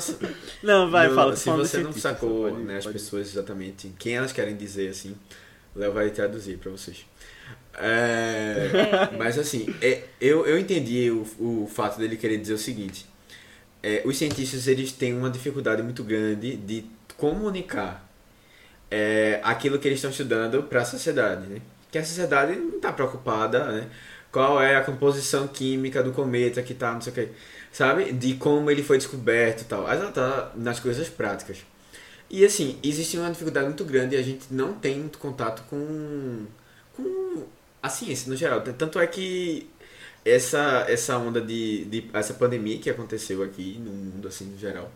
[0.63, 1.35] Não, vai, não- fala.
[1.35, 5.15] Se você não sacou pode- né, as pode- pessoas exatamente quem elas querem dizer assim,
[5.79, 7.05] Léo vai traduzir pra vocês.
[7.77, 13.05] É, mas assim, é, eu, eu entendi o, o fato dele querer dizer o seguinte.
[13.81, 16.85] É, os cientistas eles têm uma dificuldade muito grande de
[17.17, 18.05] comunicar
[18.91, 21.61] é, aquilo que eles estão estudando para a sociedade, né?
[21.91, 23.87] Que a sociedade não está preocupada, né?
[24.31, 27.29] Qual é a composição química do cometa que tá, não sei o que,
[27.71, 28.11] sabe?
[28.11, 29.83] De como ele foi descoberto e tal.
[29.83, 31.59] Mas ela tá nas coisas práticas.
[32.29, 36.45] E assim, existe uma dificuldade muito grande e a gente não tem muito contato com,
[36.95, 37.45] com
[37.81, 38.61] a ciência no geral.
[38.61, 39.67] Tanto é que
[40.23, 42.09] essa, essa onda de, de.
[42.13, 44.91] essa pandemia que aconteceu aqui no mundo, assim, no geral,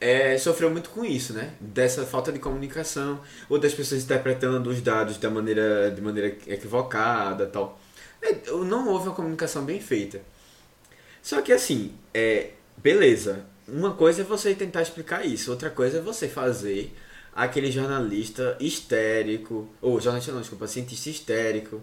[0.00, 1.54] é, sofreu muito com isso, né?
[1.60, 7.46] Dessa falta de comunicação, ou das pessoas interpretando os dados da maneira, de maneira equivocada
[7.46, 7.80] tal.
[8.22, 10.20] É, não houve uma comunicação bem feita.
[11.22, 13.44] Só que assim, é, beleza.
[13.68, 16.90] Uma coisa é você tentar explicar isso, outra coisa é você fazer
[17.34, 21.82] aquele jornalista histérico, ou jornalista não, desculpa, cientista histérico,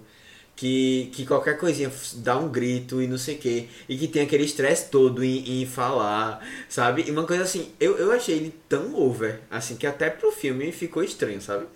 [0.56, 4.24] que, que qualquer coisinha dá um grito e não sei o que, e que tem
[4.24, 7.04] aquele estresse todo em, em falar, sabe?
[7.08, 10.72] E uma coisa assim, eu, eu achei ele tão over, assim, que até pro filme
[10.72, 11.68] ficou estranho, sabe?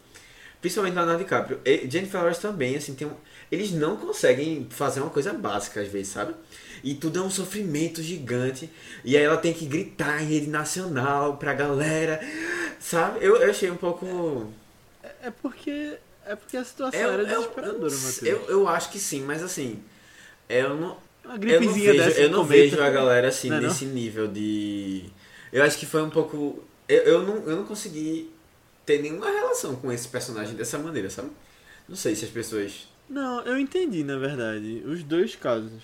[0.59, 1.59] Principalmente Leonardo DiCaprio.
[1.63, 3.13] E Jennifer Lawrence também, assim, tem um,
[3.51, 6.33] eles não conseguem fazer uma coisa básica às vezes, sabe?
[6.83, 8.69] E tudo é um sofrimento gigante.
[9.03, 12.19] E aí ela tem que gritar em rede nacional pra galera,
[12.79, 13.19] sabe?
[13.23, 14.51] Eu, eu achei um pouco.
[15.21, 15.97] É porque.
[16.25, 18.21] É porque a situação Eu, era eu, desesperadora, não Matheus.
[18.21, 19.79] eu, eu acho que sim, mas assim.
[20.47, 22.61] Eu não, Uma eu não gripezinha vejo, dessa eu não cometa.
[22.61, 23.67] vejo a galera assim Não é não?
[23.69, 25.05] nesse nível de.
[25.51, 26.63] Eu acho que foi um pouco.
[26.87, 28.29] Eu, eu, não, eu não consegui
[28.85, 31.29] ter nenhuma relação com esse personagem dessa maneira, sabe?
[31.87, 32.87] Não sei se as pessoas.
[33.09, 35.81] Não, eu entendi, na verdade, os dois casos.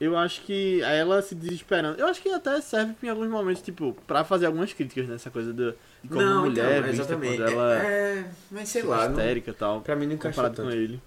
[0.00, 2.00] Eu acho que ela se desesperando.
[2.00, 5.52] Eu acho que até serve em alguns momentos, tipo, pra fazer algumas críticas nessa coisa
[5.52, 7.36] do, de como não, mulher então, vista exatamente.
[7.36, 10.42] quando ela É, é, mas sei lá, não, histérica e tal, pra mim não encaixou
[10.42, 10.82] comparado com tanto.
[10.82, 11.00] ele.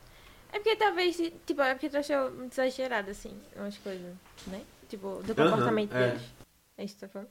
[0.54, 4.13] É porque talvez, tipo, é porque tu achou muito exagerado, assim, umas coisas,
[4.48, 4.62] né?
[4.88, 6.08] Tipo, do comportamento é.
[6.08, 6.21] deles.
[6.78, 7.30] É isso que você tá falando?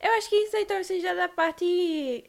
[0.00, 2.24] Eu acho que isso aí talvez seja da parte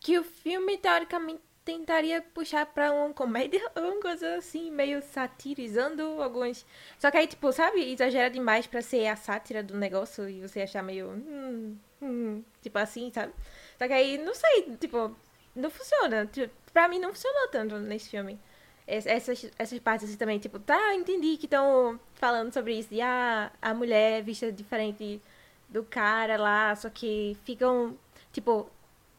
[0.00, 6.02] que o filme, teoricamente, tentaria puxar pra uma comédia ou uma coisa assim, meio satirizando
[6.22, 6.64] alguns...
[6.98, 10.62] Só que aí, tipo, sabe, exagera demais pra ser a sátira do negócio e você
[10.62, 11.08] achar meio...
[11.10, 13.32] Hum, hum, tipo assim, sabe?
[13.78, 15.14] Só que aí, não sei, tipo,
[15.54, 16.26] não funciona.
[16.26, 18.38] Tipo, Pra mim não funcionou tanto nesse filme.
[18.86, 22.88] Es- Essas, essas partes assim também, tipo, tá, entendi que estão falando sobre isso.
[22.94, 25.20] E a, a mulher vista diferente
[25.68, 27.96] do cara lá, só que ficam,
[28.32, 28.68] tipo,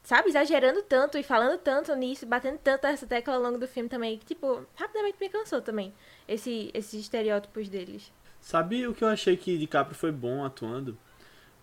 [0.04, 3.90] sabe, exagerando tanto e falando tanto nisso, batendo tanto essa tecla ao longo do filme
[3.90, 5.94] também, que, tipo, rapidamente me cansou também,
[6.28, 8.12] esse, esses estereótipos deles.
[8.42, 10.98] Sabe o que eu achei que DiCaprio foi bom atuando?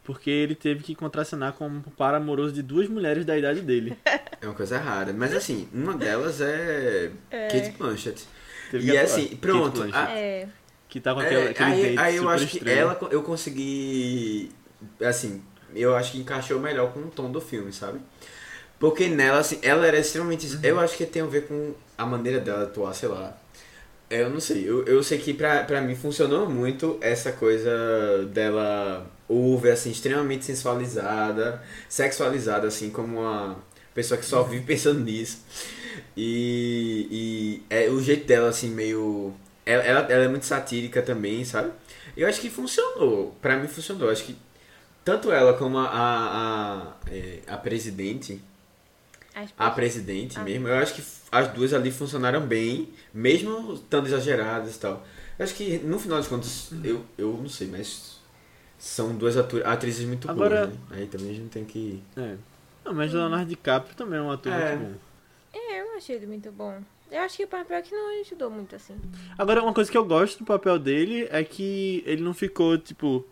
[0.03, 3.97] Porque ele teve que contracenar com um par amoroso de duas mulheres da idade dele.
[4.43, 5.13] É uma coisa rara.
[5.13, 7.49] Mas assim, uma delas é, É.
[7.49, 8.27] Kate Blanchett.
[8.71, 10.49] Teve E que assim, pronto, a- É,
[10.89, 14.51] que tá com É, aquele, aquele aí, aí eu acho que ela eu consegui
[15.03, 15.43] assim
[15.75, 18.01] eu acho que encaixou melhor com o tom do filme sabe
[18.79, 20.61] porque nela assim ela era extremamente Uhum.
[20.63, 23.37] eu acho que tem a ver com a maneira dela atuar sei lá
[24.09, 27.71] eu não sei eu, eu sei que pra, pra mim funcionou muito essa coisa
[28.33, 33.57] dela ouve assim extremamente sensualizada sexualizada assim como uma
[33.95, 35.39] pessoa que só vive pensando nisso
[36.17, 39.33] e, e é o jeito dela assim meio
[39.65, 41.71] ela, ela, ela é muito satírica também, sabe?
[42.17, 43.37] Eu acho que funcionou.
[43.41, 44.09] Pra mim funcionou.
[44.09, 44.37] Eu acho que
[45.11, 48.41] tanto ela como a, a, a, é, a presidente,
[49.59, 50.45] a presidente Ah.
[50.45, 55.05] mesmo, eu acho que as duas ali funcionaram bem, mesmo estando exageradas e tal.
[55.39, 58.21] Eu acho que no final das contas, eu, eu não sei, mas
[58.79, 60.87] são duas atrizes muito Agora- boas, né?
[60.99, 62.03] Aí também a gente tem que.
[62.17, 62.37] É.
[62.85, 64.77] Não, mas o Leonardo DiCaprio também é um ator É.
[64.77, 64.99] muito bom.
[65.53, 66.81] É, eu achei ele muito bom.
[67.11, 68.95] Eu acho que o papel que não ajudou muito, assim.
[69.37, 73.27] Agora, uma coisa que eu gosto do papel dele é que ele não ficou, tipo.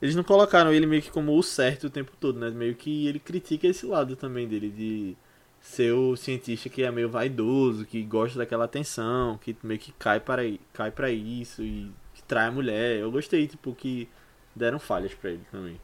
[0.00, 2.50] Eles não colocaram ele meio que como o certo o tempo todo, né?
[2.50, 5.16] Meio que ele critica esse lado também dele, de
[5.60, 10.20] ser o cientista que é meio vaidoso, que gosta daquela atenção, que meio que cai
[10.20, 12.98] para, cai para isso e que trai a mulher.
[12.98, 14.08] Eu gostei, tipo, que
[14.54, 15.80] deram falhas pra ele também.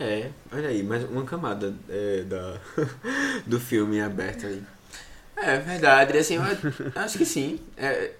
[0.00, 2.60] É, olha aí, mais uma camada é, da,
[3.44, 4.62] do filme aberto aí.
[5.36, 6.42] É verdade, assim, eu
[6.94, 7.60] acho que sim.
[7.76, 8.12] É,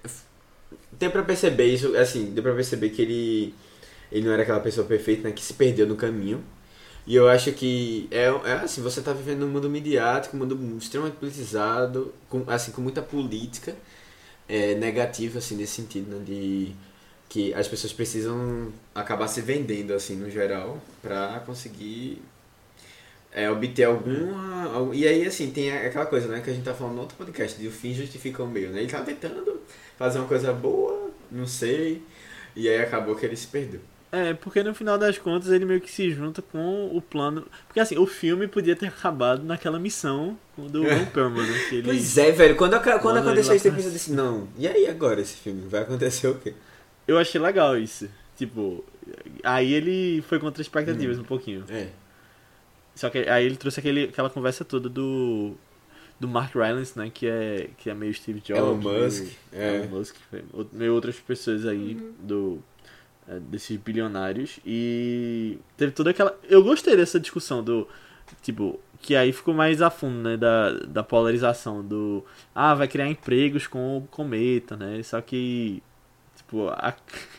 [0.91, 3.55] deu pra perceber isso, assim, deu pra perceber que ele,
[4.11, 6.43] ele não era aquela pessoa perfeita, né, que se perdeu no caminho.
[7.07, 10.77] E eu acho que é, é assim, você tá vivendo num mundo midiático, um mundo
[10.77, 13.75] extremamente politizado, com, assim, com muita política
[14.47, 16.73] é, negativa, assim, nesse sentido, né, de
[17.29, 22.21] que as pessoas precisam acabar se vendendo, assim, no geral, pra conseguir
[23.31, 24.63] é, obter alguma...
[24.73, 27.17] algum- E aí, assim, tem aquela coisa, né, que a gente tá falando no outro
[27.17, 28.79] podcast, de o fim justifica o meio, né?
[28.81, 29.61] Ele tava tentando
[29.97, 32.01] fazer uma coisa boa, não sei,
[32.55, 33.81] e aí acabou que ele se perdeu.
[34.11, 37.45] É, porque no final das contas ele meio que se junta com o plano.
[37.67, 41.67] Porque assim, o filme podia ter acabado naquela missão do Ron Perlman, né?
[41.71, 41.83] Ele...
[41.83, 45.35] Pois é, velho, quando, quando aconteceu isso, eu pensei assim, não, e aí agora esse
[45.35, 45.67] filme?
[45.67, 46.55] Vai acontecer o quê?
[47.07, 48.09] Eu achei legal isso.
[48.35, 48.83] Tipo,
[49.43, 51.63] aí ele foi contra expectativas um pouquinho.
[51.69, 51.89] É,
[52.95, 55.55] Só que aí ele trouxe aquele, aquela conversa toda do.
[56.19, 57.09] Do Mark Rylance, né?
[57.13, 58.59] Que é, que é meio Steve Jobs.
[58.59, 59.75] Elon Musk, meio, é.
[59.77, 60.15] Elon Musk,
[60.73, 62.61] meio outras pessoas aí do.
[63.29, 64.59] É, desses bilionários.
[64.65, 66.37] E teve toda aquela.
[66.49, 67.87] Eu gostei dessa discussão do.
[68.41, 70.37] Tipo, que aí ficou mais a fundo, né?
[70.37, 72.23] Da, da polarização do.
[72.53, 75.01] Ah, vai criar empregos com o cometa, né?
[75.03, 75.81] Só que.
[76.37, 76.95] Tipo, a...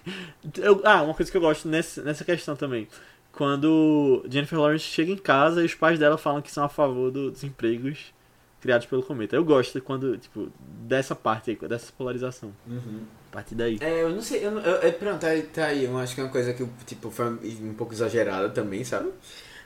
[0.59, 2.87] eu, ah, uma coisa que eu gosto nessa, nessa questão também.
[3.33, 7.11] Quando Jennifer Lawrence chega em casa e os pais dela falam que são a favor
[7.11, 8.13] do- dos empregos
[8.61, 9.35] criados pelo cometa.
[9.37, 10.51] Eu gosto quando, tipo,
[10.83, 12.53] dessa parte aí, dessa polarização.
[12.69, 13.79] A partir daí.
[13.81, 16.21] É, eu não sei, eu, não- eu, é, pronto, aí, tá aí, eu acho que
[16.21, 19.11] é uma coisa que, tipo, foi um pouco exagerada também, sabe?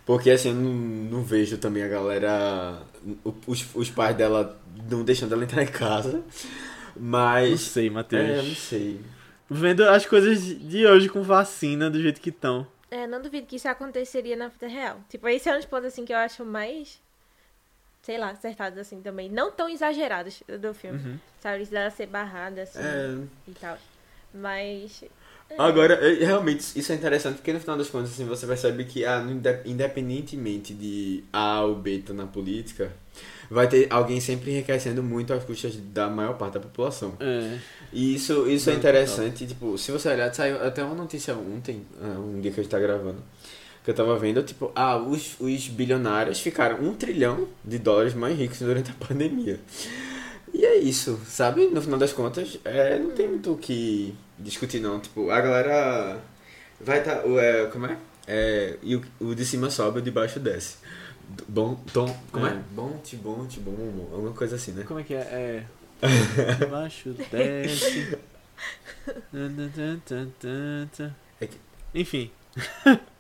[0.07, 0.70] Porque, assim, eu não,
[1.18, 2.83] não vejo também a galera,
[3.46, 6.24] os, os pais dela não deixando ela entrar em casa, Não
[6.96, 7.61] mas...
[7.61, 8.22] sei, Matheus.
[8.22, 9.00] É, eu não sei.
[9.48, 12.66] Vendo as coisas de hoje com vacina do jeito que estão.
[12.90, 15.00] É, não duvido que isso aconteceria na vida real.
[15.09, 17.00] Tipo, esse é um dos pontos, assim, que eu acho mais,
[18.05, 19.31] sei lá, acertados, assim, também.
[19.31, 20.99] Não tão exagerados do filme.
[20.99, 21.19] Uhum.
[21.40, 23.79] Sabe, isso dela ser barrada, assim, É, e tal.
[24.33, 25.03] Mas...
[25.49, 25.55] é.
[25.59, 29.05] Agora, é, realmente, isso é interessante porque no final das contas, assim, você percebe que,
[29.05, 32.93] ah, inde- independentemente de A ou B estar na política,
[33.51, 37.14] vai ter alguém sempre enriquecendo muito às custas da maior parte da população.
[37.21, 37.59] É.
[37.93, 42.19] E isso, isso é interessante, tipo, se você olhar, saiu até uma notícia ontem, ah,
[42.19, 43.23] um dia que a gente tá gravando,
[43.85, 48.37] que eu tava vendo, tipo, ah, os, os bilionários ficaram um trilhão de dólares mais
[48.37, 49.61] ricos durante a pandemia.
[50.55, 51.66] E é isso, sabe?
[51.66, 55.01] No final das contas, é, não tem muito o que discutir não.
[55.01, 56.18] Tipo, a galera
[56.81, 57.23] vai tá.
[57.27, 57.99] É, como é?
[58.27, 60.79] é e o, o de cima sobe, o de baixo desce.
[61.47, 62.51] Bom, tom, como é?
[62.53, 62.61] É.
[62.70, 64.85] Bom, te bom, te bom, bom, alguma coisa assim, né?
[64.87, 65.18] Como é que é?
[65.20, 65.64] É.
[66.70, 68.16] Baixo, desce.
[71.40, 71.59] É que-
[71.94, 72.31] Enfim.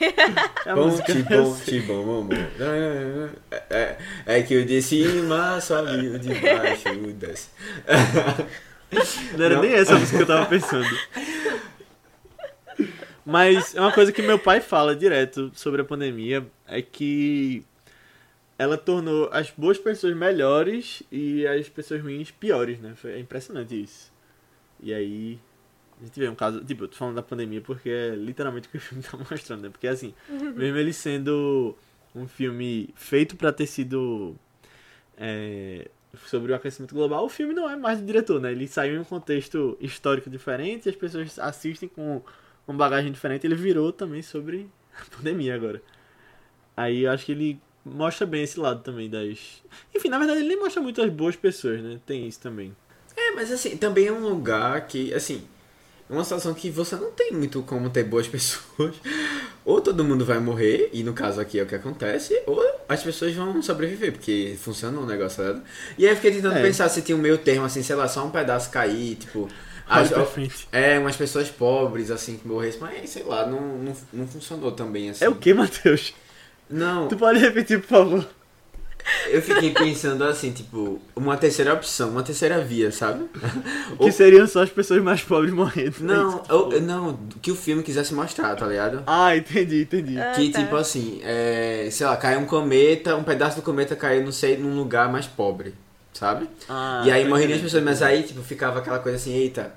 [0.66, 2.34] É Bom, te bom, te bom, bom, bom.
[2.34, 3.30] É,
[3.70, 7.50] é, é que o de cima sobe, o de baixo desce.
[9.36, 9.62] Não era Não.
[9.62, 10.88] nem essa a música que eu tava pensando.
[13.24, 17.64] Mas é uma coisa que meu pai fala direto sobre a pandemia é que
[18.58, 22.94] ela tornou as boas pessoas melhores e as pessoas ruins piores, né?
[22.96, 24.12] Foi, é impressionante isso.
[24.80, 25.38] E aí.
[26.00, 26.64] A gente vê um caso.
[26.64, 29.62] Tipo, eu tô falando da pandemia porque é literalmente o que o filme tá mostrando,
[29.62, 29.70] né?
[29.70, 31.76] Porque assim, mesmo ele sendo
[32.14, 34.36] um filme feito pra ter sido.
[35.16, 35.88] é,
[36.26, 38.52] sobre o aquecimento global, o filme não é mais do diretor, né?
[38.52, 42.22] Ele saiu em um contexto histórico diferente, as pessoas assistem com
[42.66, 45.82] uma bagagem diferente, ele virou também sobre a pandemia agora.
[46.76, 49.62] Aí eu acho que ele mostra bem esse lado também das.
[49.94, 52.00] Enfim, na verdade ele nem mostra muito as boas pessoas, né?
[52.06, 52.74] Tem isso também.
[53.16, 55.42] É, mas assim, também é um lugar que, assim,
[56.08, 58.94] uma situação que você não tem muito como ter boas pessoas.
[59.64, 63.02] Ou todo mundo vai morrer, e no caso aqui é o que acontece, ou as
[63.02, 65.60] pessoas vão sobreviver, porque funciona o negócio, né?
[65.98, 66.62] E aí eu fiquei tentando É.
[66.62, 69.48] pensar se tinha um meio termo, assim, sei lá, só um pedaço cair, tipo.
[69.88, 70.10] As-
[70.72, 75.10] é, umas pessoas pobres, assim, que morressem, mas sei lá, não, não, não funcionou também
[75.10, 75.24] assim.
[75.24, 76.12] É o que, Matheus?
[76.68, 78.28] Não, Tu pode repetir, por favor?
[79.30, 83.26] Eu fiquei pensando assim, tipo, uma terceira opção, uma terceira via, sabe?
[83.98, 85.96] Que seriam só as pessoas mais pobres morrendo.
[86.00, 86.42] é Não, isso?
[86.48, 89.02] eu- não, que o filme quisesse mostrar, tá ligado?
[89.06, 90.18] Ah, entendi, entendi.
[90.18, 90.60] Ah, Que tá.
[90.60, 94.56] tipo assim, é, sei lá, caiu um cometa, um pedaço do cometa caiu, não sei,
[94.56, 95.74] num lugar mais pobre,
[96.12, 96.48] sabe?
[96.68, 99.72] Ah, e aí morreriam as pessoas, mas aí tipo ficava aquela coisa assim, eita,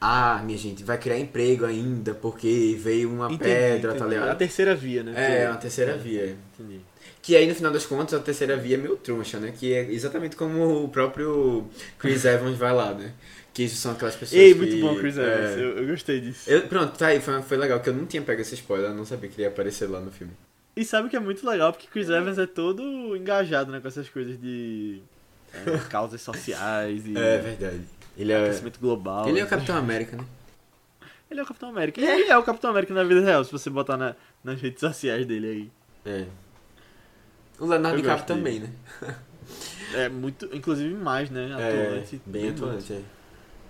[0.00, 4.14] ah, minha gente, vai criar emprego ainda porque veio uma Entendi, pedra, tá entendi.
[4.16, 4.38] A ligado?
[4.38, 5.12] terceira via, né?
[5.44, 6.36] É, uma terceira via.
[6.58, 6.80] Entendi.
[7.24, 9.50] Que aí no final das contas a terceira via é meio troncha, né?
[9.58, 11.66] Que é exatamente como o próprio
[11.98, 13.12] Chris Evans vai lá, né?
[13.54, 14.58] Que isso são aquelas pessoas Ei, que...
[14.58, 15.56] muito bom, Chris Evans.
[15.56, 16.50] é, Eu, eu gostei disso.
[16.50, 18.94] eu- pronto, tá aí, foi, foi legal, que eu não tinha pego esse spoiler, eu
[18.94, 20.32] não sabia que ele ia aparecer lá no filme.
[20.76, 21.72] E sabe o que é muito legal?
[21.72, 25.00] Porque Chris Evans é todo engajado né, com essas coisas de
[25.54, 27.80] é, causas sociais e É verdade.
[28.18, 29.28] Ele é, aquecimento global.
[29.28, 30.24] ele é o essas- Capitão América, né?
[31.30, 32.00] Ele é o Capitão América.
[32.00, 34.78] E ele é o Capitão América na vida real, se você botar na- nas redes
[34.78, 35.70] sociais dele aí.
[36.04, 36.26] É.
[37.58, 38.70] O Leonardo DiCaprio também, né?
[39.94, 41.52] É muito, inclusive mais, né?
[41.52, 42.16] Atuante.
[42.16, 43.00] É, bem atuante, é.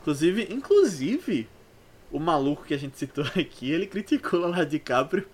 [0.01, 1.47] Inclusive, inclusive,
[2.11, 5.27] o maluco que a gente citou aqui, ele criticou o Leonardo DiCaprio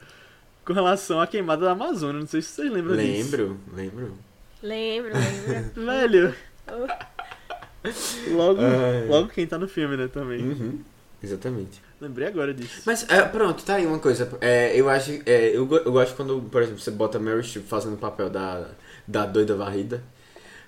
[0.65, 2.19] com relação à queimada da Amazônia.
[2.19, 3.31] Não sei se vocês lembram disso.
[3.37, 4.19] Lembro, lembro.
[4.63, 5.71] Lembro, lembro.
[5.87, 6.35] Velho,
[6.73, 9.07] Oh, logo, Ai.
[9.09, 10.41] logo quem tá no filme, né, também.
[10.41, 10.81] Uhum,
[11.23, 11.83] exatamente.
[12.01, 12.83] Lembrei agora disso.
[12.87, 14.31] Mas, é, pronto, tá aí uma coisa.
[14.41, 17.67] É, eu acho, é, eu, eu gosto quando, por exemplo, você bota a Meryl Streep
[17.67, 18.69] fazendo o papel da,
[19.07, 20.03] da doida varrida.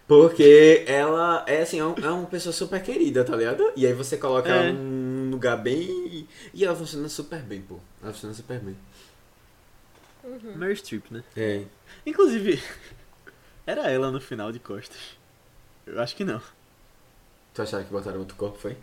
[0.07, 3.73] Porque ela é assim, é, um- é uma pessoa super querida, tá ligado?
[3.77, 4.53] E aí você coloca É.
[4.69, 6.29] ela num lugar bem.
[6.53, 7.79] E ela funciona super bem, pô.
[8.03, 8.77] Ela funciona super bem.
[10.57, 11.23] Mary Streep, né?
[11.37, 11.63] É.
[12.07, 12.63] Inclusive,
[13.67, 14.99] era ela no final de costas.
[15.87, 16.41] Eu acho que não.
[17.55, 18.77] Tu achava que botaram outro corpo, foi?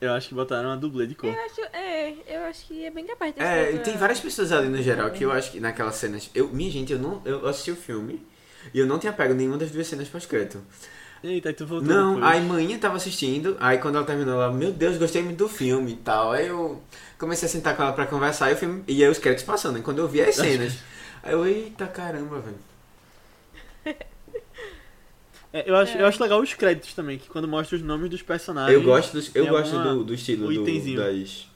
[0.00, 1.38] Eu acho que botaram uma dublê de eu corpo.
[1.46, 4.68] acho, é, eu acho que é bem capaz de É, outra- tem várias pessoas ali
[4.68, 6.30] no geral que eu acho que naquelas cenas.
[6.34, 7.22] Eu, minha gente, eu não.
[7.24, 8.24] Eu assisti o filme
[8.74, 10.60] e eu não tinha pego nenhuma das duas cenas pós-crédito.
[11.24, 12.30] Eita, aí tu voltou Não, depois.
[12.30, 15.92] aí manhã tava assistindo, aí quando ela terminou, ela, meu Deus, gostei muito do filme
[15.92, 16.32] e tal.
[16.32, 16.80] Aí eu
[17.18, 18.84] comecei a sentar com ela pra conversar e o filme.
[18.86, 20.74] E aí os créditos passando, e quando eu vi as cenas.
[21.22, 22.58] Aí eu, eita caramba, velho.
[25.52, 26.02] É, eu, acho, É.
[26.02, 28.74] eu acho legal os créditos também, que quando mostra os nomes dos personagens.
[28.74, 30.98] Eu gosto, dos, eu gosto do, do estilo o do- itemzinho.
[30.98, 31.48] das,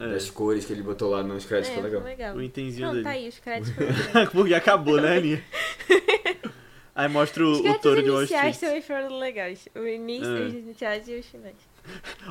[0.00, 2.02] É, das cores que ele botou lá nos créditos, É, foi legal.
[2.04, 2.36] legal.
[2.36, 3.04] o itemzinho Pronto, dele.
[3.04, 3.74] tá aí, os créditos.
[4.32, 5.44] Porque acabou, né, Aninha?
[6.94, 8.70] Aí mostra o, Os o touro de Wall iniciais Street.
[8.70, 9.68] também foram legais.
[9.74, 10.46] O início, É.
[10.46, 11.54] os iniciais e os finais.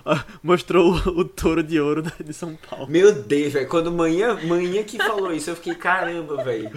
[0.05, 2.87] Ó, Mostrou o, o touro de ouro de São Paulo.
[2.87, 3.67] Meu Deus, velho.
[3.67, 6.69] Quando manhã, manhã que falou isso, eu fiquei, caramba, velho.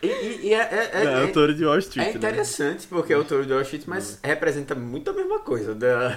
[0.00, 2.06] E, e- e é, é, é- É, o touro de Wall Street.
[2.06, 5.74] é interessante, porque é o touro de Wall Street, mas representa muito a mesma coisa
[5.74, 6.10] da,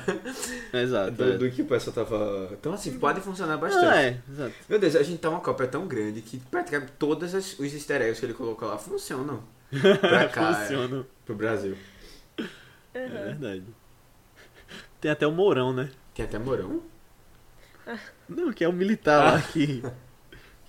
[0.72, 0.84] Né?
[0.84, 1.12] Exato.
[1.12, 1.38] do, é.
[1.38, 2.50] do que o pessoal tava.
[2.52, 3.86] Então, assim, pode funcionar bastante.
[3.86, 4.54] Ah, é, exato.
[4.70, 8.20] Meu Deus, a gente tá uma cópia tão grande que praticamente todos os easter eggs
[8.20, 9.41] que ele colocou lá funcionam.
[10.00, 11.06] Pra cá, é, Funciona.
[11.26, 11.76] pro Brasil.
[12.94, 13.63] É verdade.
[15.02, 15.89] Tem até o Mourão, né?
[16.14, 16.82] Tem até Morão.
[18.28, 19.84] Não, que é o militar lá que,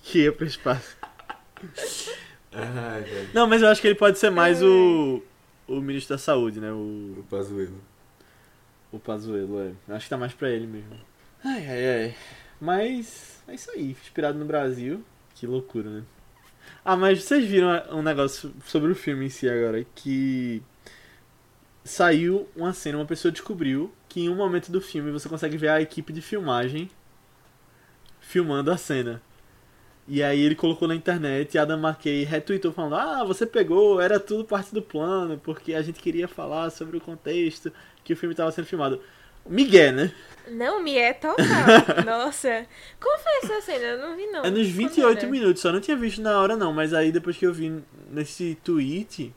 [0.03, 0.95] que ia pro espaço.
[2.51, 3.29] Ai, velho.
[3.33, 5.23] Não, mas eu acho que ele pode ser mais o,
[5.67, 6.71] o ministro da saúde, né?
[6.71, 7.81] O, O Pazuelo.
[8.91, 9.71] o Pazuello, é.
[9.87, 10.95] Eu Acho que tá mais pra ele mesmo.
[11.43, 12.15] Ai, ai, ai.
[12.59, 15.03] Mas é isso aí, inspirado no Brasil.
[15.35, 16.03] Que loucura, né?
[16.83, 20.61] Ah, mas vocês viram um negócio sobre o filme em si agora, que
[21.87, 25.69] saiu uma cena, uma pessoa descobriu que em um momento do filme você consegue ver
[25.69, 26.89] a equipe de filmagem
[28.19, 29.21] filmando a cena.
[30.07, 34.19] E aí ele colocou na internet e Adam McKay retweetou falando: Ah, você pegou, era
[34.19, 37.71] tudo parte do plano, porque a gente queria falar sobre o contexto
[38.03, 39.01] que o filme estava sendo filmado.
[39.45, 40.11] Miguel, né?
[40.49, 41.45] Não, é total.
[42.05, 42.65] Nossa.
[42.99, 43.85] Como foi essa cena?
[43.85, 44.43] Eu não vi, não.
[44.43, 45.27] É nos Como 28 era?
[45.27, 48.57] minutos, só não tinha visto na hora não, mas aí depois que eu vi nesse
[48.63, 49.33] tweet,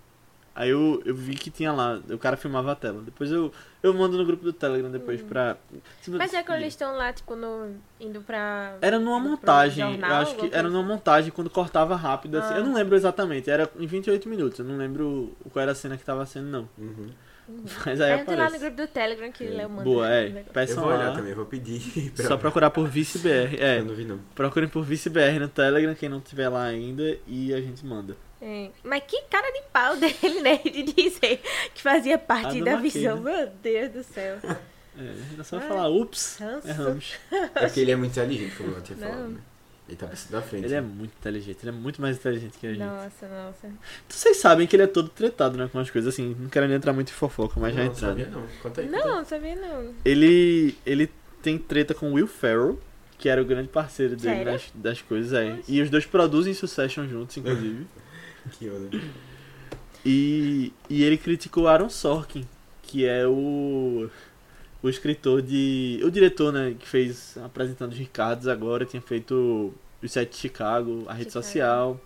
[0.61, 3.01] Aí eu, eu vi que tinha lá, o cara filmava a tela.
[3.01, 3.51] Depois eu,
[3.83, 5.57] eu mando no grupo do Telegram depois pra.
[5.73, 5.79] Hum.
[6.19, 8.77] Mas é quando eles estão lá, tipo, no, indo pra.
[8.83, 12.53] Era numa montagem, jornal, eu acho que era numa montagem quando cortava rápido assim.
[12.53, 12.59] Ah.
[12.59, 15.97] Eu não lembro exatamente, era em 28 minutos, eu não lembro qual era a cena
[15.97, 16.69] que tava sendo, não.
[16.77, 17.09] Uhum.
[17.87, 19.49] Mas aí Entra lá no grupo do Telegram que É.
[19.51, 19.83] Léo manda.
[19.85, 20.21] Boa, é.
[20.21, 20.47] um negócio.
[20.47, 21.17] Eu Peçam vou olhar lá.
[21.17, 22.11] também, vou pedir.
[22.15, 22.27] Pra...
[22.27, 23.57] Só procurar por ViceBR.
[23.59, 24.21] É, Eu não vi, não.
[24.35, 28.15] procurem por ViceBR no Telegram, quem não tiver lá ainda, e a gente manda.
[28.43, 28.71] É.
[28.83, 30.57] Mas que cara de pau dele, né?
[30.59, 31.41] De dizer
[31.75, 33.21] que fazia Ah, parte não da marquei, visão.
[33.21, 33.37] né?
[33.37, 34.39] Meu Deus do céu.
[34.99, 36.69] É, era só Ai, falar, ups, canso.
[36.69, 37.13] erramos.
[37.31, 39.09] É porque ele é muito inteligente, como eu tinha Não.
[39.09, 39.41] falado, né?
[39.89, 40.65] Ele tá pensando da frente.
[40.65, 42.81] Ele é muito inteligente, ele é muito mais inteligente que a gente.
[42.85, 43.71] Nossa, nossa.
[44.09, 46.77] Vocês sabem que ele é todo tretado, né, com as coisas assim, não quero nem
[46.77, 48.09] entrar muito em fofoca, mas já não, entrando.
[48.11, 48.47] sabia não.
[48.61, 48.89] Conta aí.
[48.89, 49.95] conta Não, sabia não.
[50.05, 51.11] Ele, ele
[51.41, 52.79] tem treta com Will Ferrell,
[53.17, 54.53] que era o grande parceiro dele Sério?
[54.53, 55.51] das, das coisas, é.
[55.51, 55.63] Nossa.
[55.69, 57.87] E os dois produzem Succession juntos, inclusive.
[60.05, 62.47] e, e ele criticou Aaron Sorkin,
[62.83, 64.09] que é o
[64.83, 66.01] o escritor de...
[66.05, 71.05] O diretor, né, que fez Apresentando os Ricardos agora, tinha feito Os Sete de Chicago,
[71.07, 71.45] a rede Chicago.
[71.47, 72.01] social.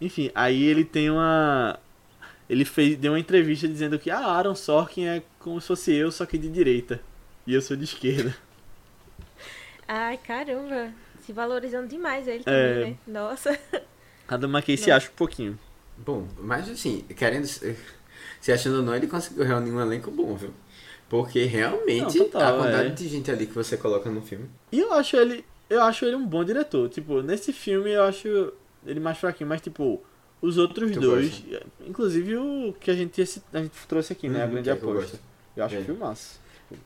[0.00, 1.78] Enfim, aí ele tem uma...
[2.48, 6.12] Ele fez, deu uma entrevista dizendo que ah, Aaron Sorkin é como se fosse eu,
[6.12, 7.00] só que de direita.
[7.46, 8.36] E eu sou de esquerda.
[9.88, 10.92] Ai, caramba.
[11.20, 12.74] Se valorizando demais ele É.
[12.74, 12.96] também, né?
[13.06, 13.58] Nossa.
[14.28, 14.96] Adam McKay se Nossa.
[14.96, 15.58] acha um pouquinho.
[15.98, 17.46] Bom, mas assim, querendo.
[17.46, 20.50] Se achando ou não, ele conseguiu reunir um elenco bom, viu?
[21.08, 22.90] Porque realmente Não, total, a quantidade é.
[22.90, 24.48] de gente ali que você coloca no filme.
[24.72, 25.44] E eu acho ele.
[25.70, 26.88] Eu acho ele um bom diretor.
[26.88, 28.52] Tipo, nesse filme eu acho
[28.86, 30.02] ele mais fraquinho, mas tipo,
[30.42, 31.42] os outros Tu dois.
[31.86, 33.22] Inclusive o que a gente,
[33.52, 34.42] a gente trouxe aqui, né?
[34.42, 35.10] A Uhum, grande que que eu aposta.
[35.12, 35.22] gosto.
[35.56, 35.82] Eu acho É.
[35.84, 36.40] filmaço.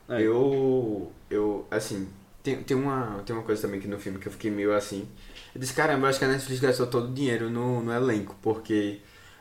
[0.07, 0.21] É.
[0.21, 1.11] Eu.
[1.29, 1.67] Eu.
[1.71, 2.07] Assim.
[2.41, 5.07] Tem, tem, uma, tem uma coisa também que no filme que eu fiquei meio assim.
[5.53, 8.35] Eu disse, caramba, eu acho que a Netflix gastou todo o dinheiro no, no elenco,
[8.41, 8.99] porque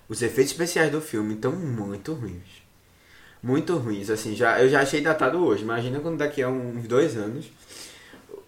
[0.08, 2.66] os efeitos especiais do filme estão muito ruins.
[3.42, 5.62] Muito ruins, assim, já, eu já achei datado hoje.
[5.62, 7.46] Imagina quando daqui a uns dois anos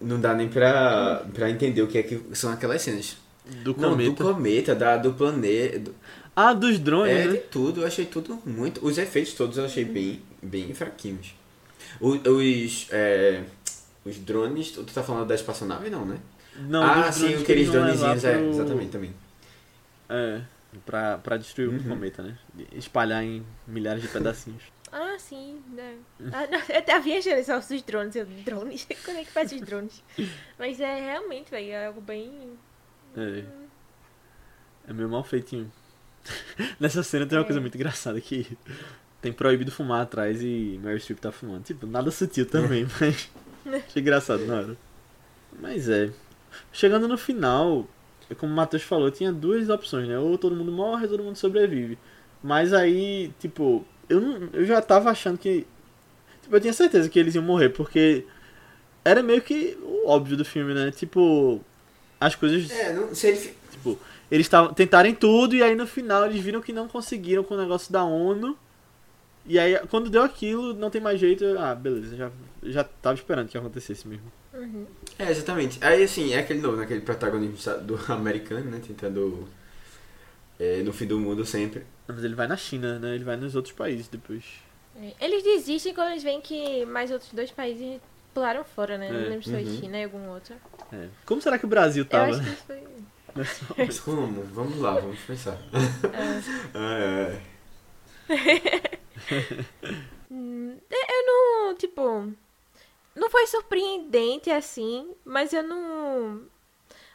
[0.01, 3.17] não dá nem pra, pra entender o que é que são aquelas cenas.
[3.63, 4.23] Do Não, do cometa.
[4.23, 5.79] cometa, da, do planeta.
[5.79, 5.95] do-
[6.35, 7.37] Ah, dos drones, é, de né?
[7.49, 8.85] tudo, eu achei tudo muito.
[8.85, 11.33] Os efeitos todos eu achei bem, bem fraquinhos.
[11.99, 13.43] O- Os, é,
[14.05, 16.19] os drones, tu tá falando da espaçonave, não, né?
[16.55, 19.13] Não, ah, dos sim, aqueles levar dronezinhos, é, pro- exatamente, também.
[20.09, 20.41] É.
[20.85, 21.83] Pra, pra destruir o Uhum.
[21.89, 22.37] cometa, né?
[22.73, 24.63] Espalhar em milhares de pedacinhos.
[24.93, 25.57] Ah, sim.
[25.73, 25.95] Né?
[26.33, 28.13] Ah, não, eu tava viajando só os drones.
[28.13, 28.85] Eu, drones?
[29.05, 30.03] Quando é que faz os drones?
[30.59, 32.29] Mas é realmente, velho, é algo bem.
[33.15, 33.45] É.
[34.89, 35.71] É meio mal feitinho.
[36.77, 37.47] Nessa cena tem uma É.
[37.47, 38.57] coisa muito engraçada que
[39.21, 41.63] tem proibido fumar atrás e Mary Streep tá fumando.
[41.63, 43.29] Tipo, nada sutil também, mas
[43.65, 44.77] achei engraçado na hora.
[45.59, 46.09] Mas é.
[46.71, 47.87] Chegando no final,
[48.37, 50.17] como o Matheus falou, tinha duas opções, né?
[50.17, 51.97] Ou todo mundo morre ou todo mundo sobrevive.
[52.43, 55.65] Mas aí, tipo, eu, não, eu já tava achando que.
[56.41, 58.25] Tipo, eu tinha certeza que eles iam morrer, porque
[59.03, 60.91] era meio que o óbvio do filme, né?
[60.91, 61.61] Tipo,
[62.19, 62.69] as coisas.
[62.71, 63.55] É, não, se ele.
[63.71, 63.99] Tipo,
[64.29, 67.57] eles tavam, tentarem tudo e aí no final eles viram que não conseguiram com o
[67.57, 68.57] negócio da ONU.
[69.45, 71.43] E aí quando deu aquilo, não tem mais jeito.
[71.57, 72.31] Ah, beleza, já,
[72.63, 74.31] já tava esperando que acontecesse mesmo.
[74.53, 74.85] Uhum.
[75.17, 75.77] É, exatamente.
[75.83, 76.83] Aí, assim, é aquele novo, né?
[76.83, 78.81] Aquele protagonista do americano, né?
[78.85, 79.47] Tentando.
[80.59, 81.85] é, no fim do mundo sempre.
[82.07, 83.15] Mas ele vai na China, né?
[83.15, 84.43] Ele vai nos outros países depois.
[84.95, 87.99] É, Eles desistem quando eles veem que mais outros dois países
[88.33, 89.07] pularam fora, né?
[89.07, 89.77] É, Não lembro se foi uhum.
[89.79, 90.55] China e algum outro.
[90.91, 91.07] É.
[91.25, 92.31] Como será que o Brasil Eu tava?
[92.31, 92.83] acho que isso foi.
[93.77, 94.43] Mas como?
[94.43, 95.57] Vamos lá, vamos pensar.
[96.13, 96.41] É.
[96.73, 97.41] Ah, é.
[100.29, 102.33] Hum, é, Eu não, tipo.
[103.15, 106.41] Não foi surpreendente assim, mas eu não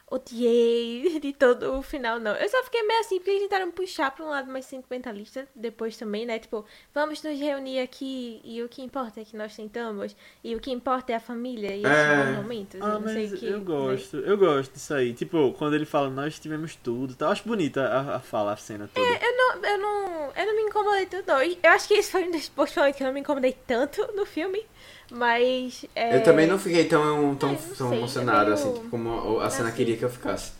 [0.09, 2.33] odiei de todo o final, não.
[2.35, 5.97] Eu só fiquei meio assim, porque eles tentaram puxar pra um lado mais sentimentalista depois
[5.97, 6.39] também, né?
[6.39, 10.59] Tipo, vamos nos reunir aqui e o que importa é que nós tentamos, e o
[10.59, 12.25] que importa é a família e É.
[12.25, 13.45] bons momentos, Ah, não sei que.
[13.47, 15.13] eu gosto, eu gosto disso aí.
[15.13, 17.25] Tipo, quando ele fala, nós tivemos tudo, tá?
[17.25, 19.05] Eu acho bonita a, a fala, a cena toda.
[19.05, 21.41] Eu não, eu não, eu não me incomodei tanto, não.
[21.41, 24.25] Eu acho que esse foi um dos momentos que eu não me incomodei tanto no
[24.25, 24.65] filme,
[25.11, 25.85] mas...
[25.95, 29.39] é, Eu também não fiquei tão, tão, É, tão sei, emocionado, é assim, meio- como
[29.39, 29.77] a a cena assim.
[29.77, 30.51] queria que eu ficasse.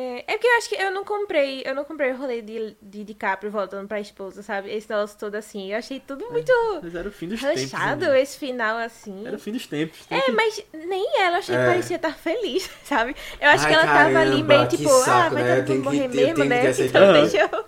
[0.00, 2.76] É, é porque eu acho que eu não comprei, eu não comprei o rolê de,
[2.80, 4.70] de DiCaprio voltando pra esposa, sabe?
[4.70, 5.72] Esse negócio todo assim.
[5.72, 7.72] Eu achei tudo muito Mas era o fim dos tempos.
[7.72, 8.20] rachado, né?
[8.20, 9.26] esse final assim.
[9.26, 10.06] Era o fim dos tempos.
[10.06, 11.58] Tem É, que- mas nem ela, eu achei É.
[11.58, 13.16] que parecia estar feliz, sabe?
[13.40, 15.48] Eu acho Ai, que ela tava ali caramba, meio que tipo, ah, saco, vai né?
[15.50, 16.70] todo Eu tenho mundo que- morrer eu mesmo, que né?
[16.86, 17.12] Então Aham.
[17.22, 17.64] deixa eu.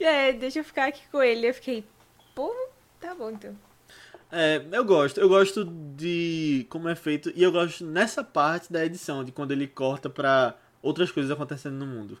[0.06, 1.46] É, deixa eu ficar aqui com ele.
[1.48, 1.84] Eu fiquei,
[2.34, 2.54] pô,
[3.00, 3.54] tá bom então.
[4.32, 5.20] É, eu gosto.
[5.20, 7.30] Eu gosto de como é feito.
[7.34, 11.74] E eu gosto nessa parte da edição, de quando ele corta pra outras coisas acontecendo
[11.74, 12.18] no mundo.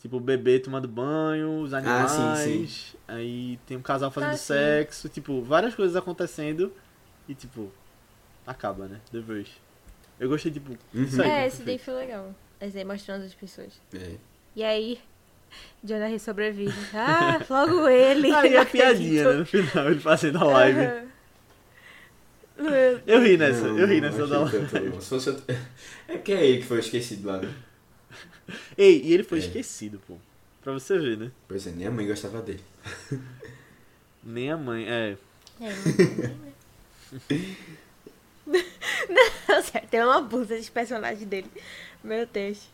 [0.00, 2.12] Tipo, o bebê tomando banho, os animais.
[2.12, 2.68] Ah, sim,
[3.08, 4.46] Aí tem um casal fazendo Ah, sim.
[4.54, 5.08] sexo.
[5.08, 6.72] Tipo, várias coisas acontecendo.
[7.26, 7.72] E, tipo,
[8.46, 9.00] acaba, né?
[9.10, 9.48] Depois.
[10.20, 11.02] Eu gostei, tipo, Uhum.
[11.04, 11.28] isso aí.
[11.28, 12.34] É, né, esse daí foi legal.
[12.60, 13.72] Esse daí mostrando as pessoas.
[13.94, 14.16] É.
[14.54, 15.00] E aí,
[15.82, 16.74] Jonah sobrevive.
[16.94, 18.30] Ah, logo ele.
[18.30, 19.32] Aí a piadinha, né?
[19.38, 21.08] No final, ele fazendo a live.
[23.06, 24.66] Eu ri nessa, Não, eu ri não nessa da live.
[24.68, 25.00] tanto.
[25.02, 25.30] Se fosse
[26.08, 27.52] É porque é ele que foi esquecido lá, né?
[28.78, 29.42] Ei, e ele foi É.
[29.42, 30.16] esquecido, pô.
[30.62, 31.30] Pra você ver, né?
[31.46, 32.62] Pois é, nem a mãe gostava dele.
[34.22, 35.16] Nem a mãe, é.
[35.60, 35.68] É.
[39.48, 41.50] Não, sério, tem uma abusa de personagem dele.
[42.02, 42.68] Meu Deus.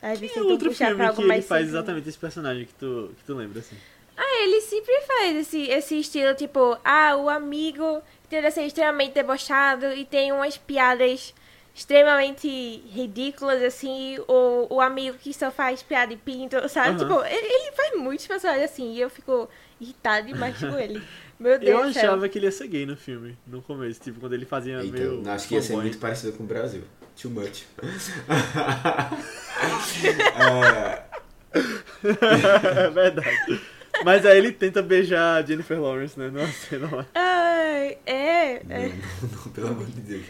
[0.00, 1.68] Às Tem tentam outro puxar filme que ele faz simples.
[1.68, 3.76] exatamente esse personagem que tu, que tu lembra, assim.
[4.16, 9.86] Ah, ele sempre faz esse, esse estilo, tipo, ah, o amigo tenta ser extremamente debochado
[9.92, 11.32] e tem umas piadas
[11.74, 12.48] extremamente
[12.92, 16.90] ridículas, assim, ou o amigo que só faz piada e pinto, sabe?
[16.90, 16.98] Aham.
[16.98, 19.48] Tipo, ele, ele faz muitos personagens assim e eu fico
[19.80, 21.02] irritada demais com ele.
[21.40, 22.02] Meu Deus Eu do céu.
[22.04, 25.16] achava que ele ia ser gay no filme, no começo, tipo, quando ele fazia Então,
[25.16, 25.30] meio.
[25.30, 26.82] acho que ia ser muito parecido com o Brasil.
[27.20, 27.64] Too much.
[32.04, 33.60] É, é verdade.
[34.04, 36.28] Mas aí ele tenta beijar a Jennifer Lawrence, né?
[36.28, 37.06] Numa cena lá.
[37.14, 38.62] Ai, é, é.
[38.68, 40.24] não, não, não, pelo amor de Deus.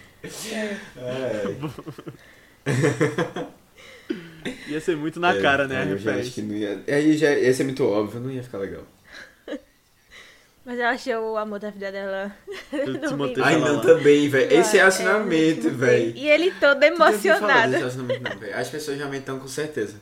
[0.52, 0.76] É.
[4.68, 5.82] Ia ser muito na É, cara, né?
[5.82, 6.82] A Eu já acho que não ia.
[6.88, 8.82] Aí já ia ser muito óbvio, não ia ficar legal.
[10.64, 12.32] Mas eu achei o amor da vida dela.
[13.42, 14.52] Ai, não, também, velho.
[14.52, 16.12] Esse é É, assinamento, muito velho.
[16.16, 17.72] E ele todo emocionado.
[17.72, 18.56] Não, velho.
[18.56, 19.96] As pessoas realmente estão com certeza.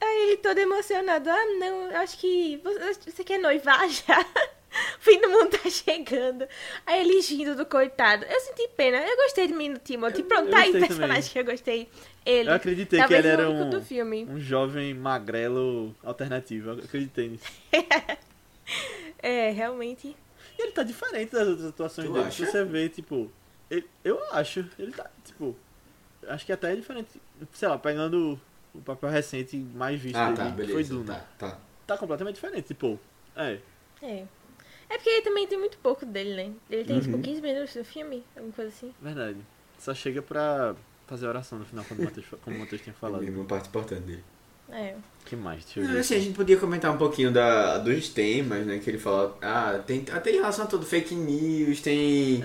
[0.00, 1.28] Aí ele todo emocionado.
[1.28, 4.20] Ah, não, eu acho que você, quer noivar já?
[4.20, 6.46] O fim do mundo tá chegando.
[6.86, 8.24] Aí ele rindo do coitado.
[8.24, 8.98] Eu senti pena.
[8.98, 10.20] Eu gostei de Menino Timothy.
[10.20, 11.22] Eu- Pronto, eu tá aí o personagem também.
[11.32, 11.88] que eu gostei.
[12.24, 12.48] Ele.
[12.48, 16.70] Eu acreditei que Talvez ele o era um, um jovem magrelo alternativo.
[16.70, 17.44] Eu acreditei nisso.
[19.22, 20.16] É, realmente.
[20.58, 22.24] E ele tá diferente das outras atuações Tu dele.
[22.26, 22.46] acha?
[22.46, 23.30] Você vê, tipo.
[23.70, 24.64] ele- eu acho.
[24.78, 25.56] Ele tá, tipo.
[26.26, 27.20] Acho que até é diferente.
[27.52, 28.40] Sei lá, pegando
[28.74, 30.94] o papel recente mais visto Ah, dele, tá, que foi beleza.
[30.94, 31.14] Duna.
[31.38, 31.58] Tá, tá.
[31.86, 32.98] Tá completamente diferente, tipo.
[33.36, 33.58] É.
[34.02, 34.24] É.
[34.88, 36.52] É porque ele também tem muito pouco dele, né?
[36.68, 37.22] Ele tem, tipo, Uhum.
[37.22, 38.92] 15 minutos no filme, alguma coisa assim.
[39.00, 39.38] Verdade.
[39.78, 40.74] Só chega pra
[41.06, 43.24] fazer oração no final, como o Matheus, como o Matheus tinha falado.
[43.26, 44.24] É uma parte importante dele.
[44.72, 44.94] É.
[45.24, 45.64] que mais?
[45.64, 46.00] Deixa eu Não, ver.
[46.00, 48.78] assim, a gente podia comentar um pouquinho da, dos temas, né?
[48.82, 49.36] Que ele fala.
[49.42, 52.42] Ah, tem até em relação a tudo, fake news, tem.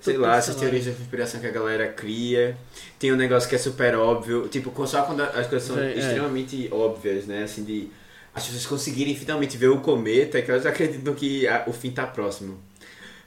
[0.00, 2.56] Sei lá, essas teorias da conspiração que a galera cria.
[2.98, 4.48] Tem um negócio que é super óbvio.
[4.48, 5.98] Tipo, só quando as coisas são É, é.
[5.98, 7.44] extremamente óbvias, né?
[7.44, 7.88] Assim, de
[8.34, 12.06] as pessoas conseguirem finalmente ver o cometa, que elas acreditam que a- o fim tá
[12.06, 12.58] próximo.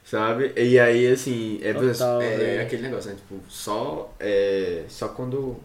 [0.05, 0.51] Sabe?
[0.55, 2.61] E aí, assim, é, Total, é, velho.
[2.61, 3.15] aquele negócio, né?
[3.17, 5.57] Tipo, só, é, só quando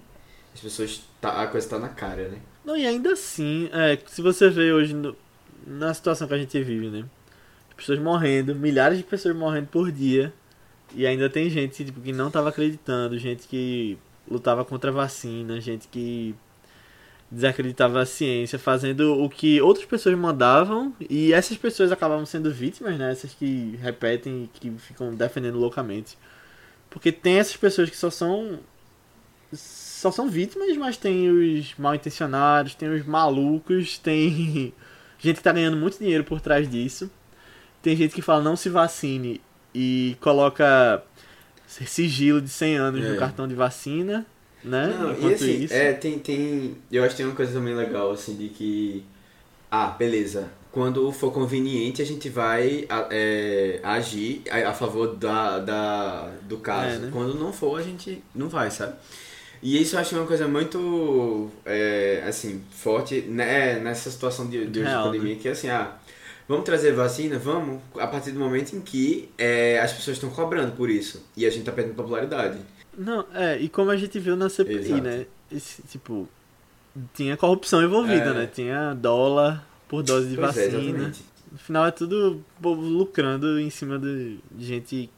[0.54, 1.02] as pessoas.
[1.20, 2.38] Tá, a coisa tá na cara, né?
[2.66, 5.16] Não, e ainda assim, é, se você vê hoje no-
[5.66, 7.04] na situação que a gente vive, né?
[7.76, 10.32] Pessoas morrendo, milhares de pessoas morrendo por dia.
[10.94, 13.98] E ainda tem gente tipo, que não tava acreditando, gente que
[14.30, 16.34] lutava contra a vacina, gente que
[17.30, 20.94] desacreditava a ciência, fazendo o que outras pessoas mandavam.
[21.10, 23.12] E essas pessoas acabavam sendo vítimas, né?
[23.12, 26.18] Essas que repetem e que ficam defendendo loucamente.
[26.90, 28.60] Porque tem essas pessoas que só são
[29.96, 34.30] só são vítimas, mas tem os mal intencionados, tem os malucos, tem
[35.18, 37.10] gente que tá ganhando muito dinheiro por trás disso.
[37.82, 39.40] Tem gente que fala não se vacine
[39.74, 41.02] e coloca
[41.66, 43.08] sigilo de 100 anos É.
[43.12, 44.26] no cartão de vacina,
[44.62, 44.94] né?
[44.98, 45.74] Não, e Enquanto assim, isso.
[45.74, 46.76] é, tem, tem.
[46.90, 49.04] Eu acho que tem uma coisa também legal, assim, de que.
[49.70, 50.50] Ah, beleza.
[50.72, 56.96] Quando for conveniente, a gente vai é, agir a, a favor da, da, do caso.
[56.96, 57.10] É, né?
[57.12, 58.94] Quando não for, a gente não vai, sabe?
[59.62, 64.82] E isso eu acho uma coisa muito, é, assim, forte né, nessa situação de, de
[64.82, 65.96] Real, de pandemia, que é assim, ah,
[66.48, 67.38] vamos trazer vacina?
[67.38, 71.24] Vamos, a partir do momento em que é, as pessoas estão cobrando por isso.
[71.36, 72.58] E a gente tá perdendo popularidade.
[72.96, 75.02] Não, é, e como a gente viu na CPI, Exato.
[75.02, 75.26] né?
[75.50, 76.28] Esse, tipo,
[77.14, 78.34] tinha corrupção envolvida, É.
[78.34, 78.46] né?
[78.52, 81.12] Tinha dólar por dose de Pois é, vacina.
[81.52, 85.10] No final é tudo povo lucrando em cima de, de gente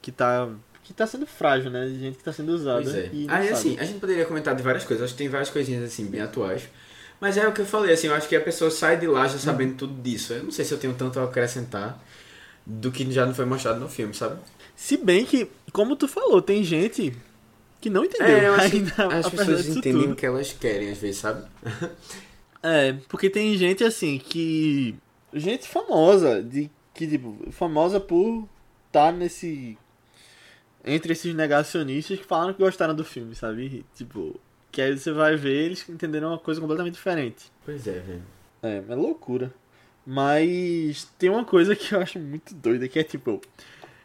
[0.00, 0.48] que tá,
[0.86, 1.86] que tá sendo frágil, né?
[1.86, 2.82] De gente que tá sendo usada.
[2.82, 3.10] Pois é.
[3.28, 5.04] Aí, assim, a gente poderia comentar de várias coisas.
[5.04, 6.62] Acho que tem várias coisinhas, assim, bem atuais.
[7.20, 9.26] Mas é o que eu falei, assim, eu acho que a pessoa sai de lá
[9.26, 9.76] já sabendo Uhum.
[9.76, 10.32] tudo disso.
[10.32, 12.02] Eu não sei se eu tenho tanto a acrescentar
[12.64, 14.38] do que já não foi mostrado no filme, sabe?
[14.76, 17.14] Se bem que, como tu falou, tem gente
[17.80, 18.92] que não entendeu É, eu acho que ainda.
[19.16, 20.12] as apesar pessoas entendem tudo.
[20.12, 21.44] o que elas querem, às vezes, sabe?
[22.62, 24.94] É, porque tem gente assim que.
[25.32, 28.48] Gente famosa, de que, tipo, famosa por
[28.88, 29.78] estar nesse.
[30.86, 33.84] Entre esses negacionistas que falaram que gostaram do filme, sabe?
[33.96, 34.38] Tipo,
[34.70, 37.50] Que aí você vai ver, eles entenderam uma coisa completamente diferente.
[37.64, 38.22] Pois é, velho.
[38.62, 39.52] É, é loucura.
[40.06, 43.40] Mas tem uma coisa que eu acho muito doida, que é tipo.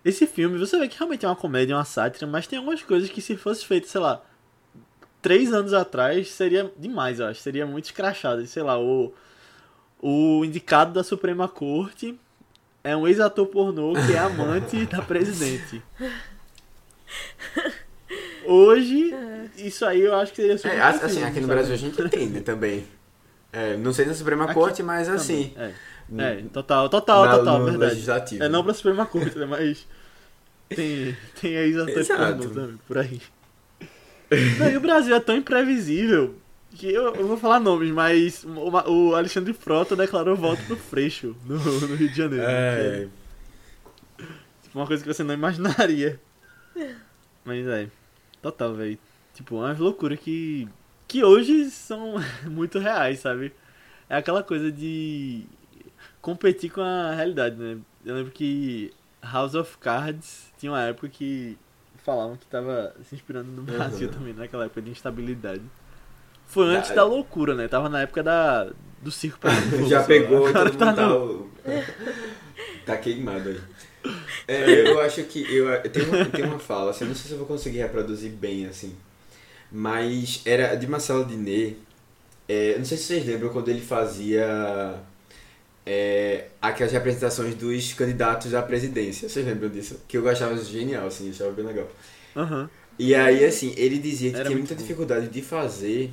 [0.03, 3.07] Esse filme, você vê que realmente é uma comédia, uma sátira, mas tem algumas coisas
[3.07, 4.23] que se fosse feito, sei lá,
[5.21, 7.39] três anos atrás, seria demais, eu acho.
[7.41, 8.43] Seria muito escrachado.
[8.47, 9.13] Sei lá, o,
[10.01, 12.19] o indicado da Suprema Corte
[12.84, 15.84] é um ex-ator pornô que é amante da presidente.
[18.45, 19.14] Hoje,
[19.57, 21.53] isso aí eu acho que seria super É, assim, possível, aqui no sabe?
[21.59, 22.86] Brasil a gente entende também.
[23.53, 25.53] É, não sei na Suprema Aqui Corte, mas assim.
[25.57, 25.72] É,
[26.18, 27.93] é, total, total, na- total, no verdade.
[27.93, 28.43] legislativo.
[28.43, 29.45] É não pra Suprema Corte, né?
[29.45, 29.88] Mas
[30.70, 33.22] tem, tem pornô também, por aí.
[34.57, 36.36] Não, e o Brasil é tão imprevisível
[36.74, 41.36] que eu, eu vou falar nomes, mas o, o Alexandre Frota declarou voto pro Freixo
[41.45, 42.45] no, no Rio de Janeiro.
[42.45, 43.07] É, é
[44.64, 46.20] tipo, uma coisa que você não imaginaria.
[47.45, 47.88] Mas é,
[48.41, 48.97] total, velho.
[49.34, 50.67] Tipo, umas loucuras que,
[51.07, 52.15] que hoje são
[52.45, 53.53] muito reais, sabe?
[54.09, 55.45] É aquela coisa de
[56.22, 57.78] competir com a realidade, né?
[58.05, 61.57] Eu lembro que House of Cards tinha uma época que
[62.03, 64.13] falavam que tava se inspirando no Brasil Uhum.
[64.13, 65.61] também, naquela época de instabilidade.
[66.47, 67.67] Foi antes Da- da loucura, né?
[67.67, 68.69] Tava na época da,
[69.01, 70.05] do circo fogo, Já lá.
[70.07, 71.49] pegou, Agora tá tá, no-
[72.86, 73.61] tá queimado aí.
[74.47, 77.28] É, eu acho que eu, eu tenho, uma, tem uma fala, assim, eu não sei
[77.28, 78.95] se eu vou conseguir reproduzir bem, assim.
[79.72, 81.76] Mas era de Marcelo Diné.
[82.47, 84.99] É, não sei se vocês lembram quando ele fazia
[85.86, 89.30] é, aquelas representações dos candidatos à presidência.
[89.30, 90.02] Vocês lembram disso?
[90.08, 91.88] Que eu achava genial, assim, eu achava bem legal.
[92.36, 92.70] Aham.
[92.99, 94.82] E aí, assim, ele dizia que Era tinha muita bom.
[94.82, 96.12] dificuldade de fazer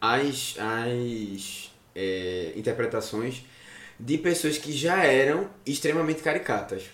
[0.00, 3.44] as, as é, interpretações
[3.98, 6.84] de pessoas que já eram extremamente caricatas.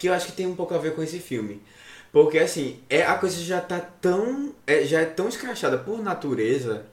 [0.00, 1.62] Que eu acho que tem um pouco a ver com esse filme.
[2.10, 4.52] Porque, assim, é, a coisa já tá tão.
[4.66, 6.84] é, já é tão escrachada por natureza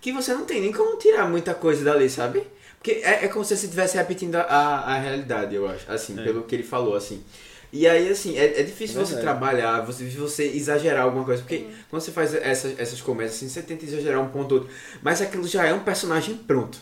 [0.00, 2.46] que você não tem nem como tirar muita coisa dali, sabe?
[2.78, 5.90] Porque é, é como se você estivesse repetindo a, a, realidade, eu acho.
[5.90, 6.22] Assim, É.
[6.22, 7.24] pelo que ele falou, assim.
[7.72, 11.42] E aí, assim, é, é difícil É você trabalhar, você, você exagerar alguma coisa.
[11.42, 14.74] Porque quando você faz essas, essas comédias, assim, você tenta exagerar um ponto ou outro.
[15.02, 16.78] Mas aquilo já é um personagem pronto.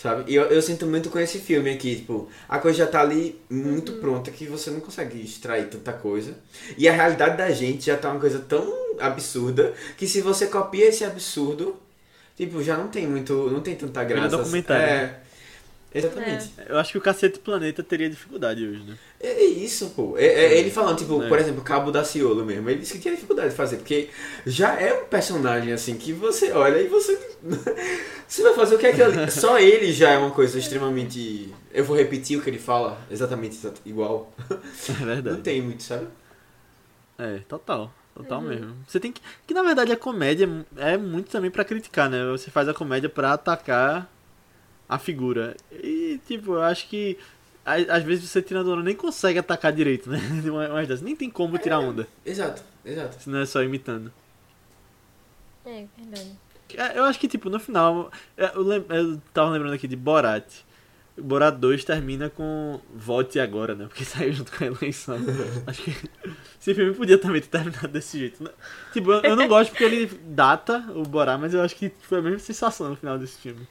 [0.00, 0.30] Sabe?
[0.30, 3.36] E eu, eu sinto muito com esse filme aqui, tipo, a coisa já tá ali
[3.50, 6.36] muito pronta que você não consegue extrair tanta coisa.
[6.76, 10.86] E a realidade da gente já tá uma coisa tão absurda que se você copia
[10.86, 11.76] esse absurdo,
[12.36, 14.36] tipo, já não tem muito, não tem tanta Vira graça.
[14.36, 14.84] documentário.
[14.84, 15.20] É.
[15.94, 16.50] Exatamente.
[16.68, 18.96] Eu acho que o Cacete Planeta teria dificuldade hoje, né?
[19.18, 20.16] É é isso, pô.
[20.18, 21.28] É, é ele falando, tipo, É.
[21.28, 22.68] por exemplo, Cabo da Ciolo mesmo.
[22.68, 24.10] Ele disse que tinha dificuldade de fazer, porque
[24.46, 27.18] já é um personagem assim que você olha e você.
[28.28, 29.30] você vai fazer o que é que ele.
[29.30, 31.52] Só ele já é uma coisa extremamente.
[31.72, 34.32] Eu vou repetir o que ele fala, exatamente igual.
[34.50, 35.36] É verdade.
[35.36, 36.06] Não tem muito, sabe?
[37.16, 37.92] É, total.
[38.14, 38.76] Total mesmo.
[38.86, 39.22] Você tem que.
[39.46, 42.24] Que na verdade a comédia é muito também pra criticar, né?
[42.32, 44.10] Você faz a comédia pra atacar
[44.88, 45.56] a figura.
[45.72, 47.18] E, tipo, eu acho que.
[47.64, 50.18] Às vezes você tirando onda nem consegue atacar direito, né?
[50.86, 51.02] Dessas.
[51.02, 52.08] Nem tem como tirar onda.
[52.24, 53.22] Exato, exato.
[53.22, 54.10] Se não é só imitando.
[55.66, 56.32] É, verdade.
[56.74, 58.10] É, Eu acho que, tipo, no final.
[58.36, 60.46] é, Eu, lem- eu tava lembrando aqui de Borat.
[61.20, 63.86] Borat 2 termina com Vote Agora, né?
[63.86, 65.18] Porque saiu junto com a eleição.
[65.66, 65.90] acho que
[66.58, 68.42] esse filme podia também ter terminado desse jeito.
[68.42, 68.50] né?
[68.94, 72.18] Tipo, eu, eu não gosto porque ele data o Borat, mas eu acho que foi
[72.18, 73.66] a mesma sensação no final desse filme.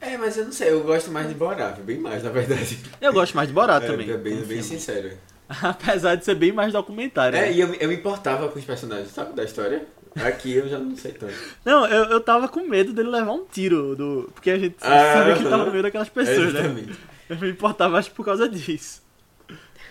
[0.00, 2.78] É, mas eu não sei, eu gosto mais de Borá, bem mais, na verdade.
[3.00, 4.10] Eu gosto mais de Borat é, também.
[4.10, 5.10] é bem, bem sincero.
[5.48, 7.36] Apesar de ser bem mais documentário.
[7.36, 7.52] É, né?
[7.52, 9.86] e eu, me- eu me importava com os personagens, sabe, da história?
[10.16, 11.34] Aqui eu já não sei tanto.
[11.64, 14.30] Não, eu, eu tava com medo dele levar um tiro do.
[14.34, 16.60] Porque a gente Ah, sabia que tava no meio daquelas pessoas, né?
[16.60, 16.98] Exatamente.
[17.28, 19.02] Eu me importava acho por causa disso.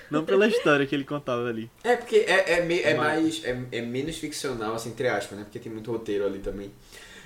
[0.09, 1.69] Não pela história que ele contava ali.
[1.83, 3.41] É, porque é, é, me- é Mas- mais.
[3.45, 5.43] É, é menos ficcional, assim, entre aspas, né?
[5.45, 6.71] Porque tem muito roteiro ali também.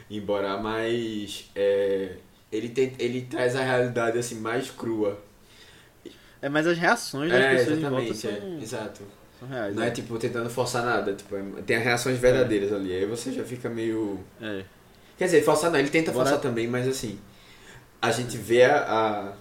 [0.10, 1.50] Embora, mas.
[1.56, 2.14] É,
[2.52, 5.20] ele, tem, ele traz a realidade, assim, mais crua.
[6.42, 8.18] É, mas as reações das É, pessoas em volta exatamente.
[8.42, 9.02] são, É, exato.
[9.40, 9.76] são reais.
[9.76, 9.92] Não é né?
[9.92, 11.14] tipo tentando forçar nada.
[11.14, 12.94] Tipo, é- tem as reações verdadeiras ali.
[12.94, 14.20] Aí você já fica meio.
[14.42, 14.64] É.
[15.18, 17.20] Quer dizer, forçar não, ele tenta forçar também, mas assim.
[18.02, 19.34] A gente vê a, a-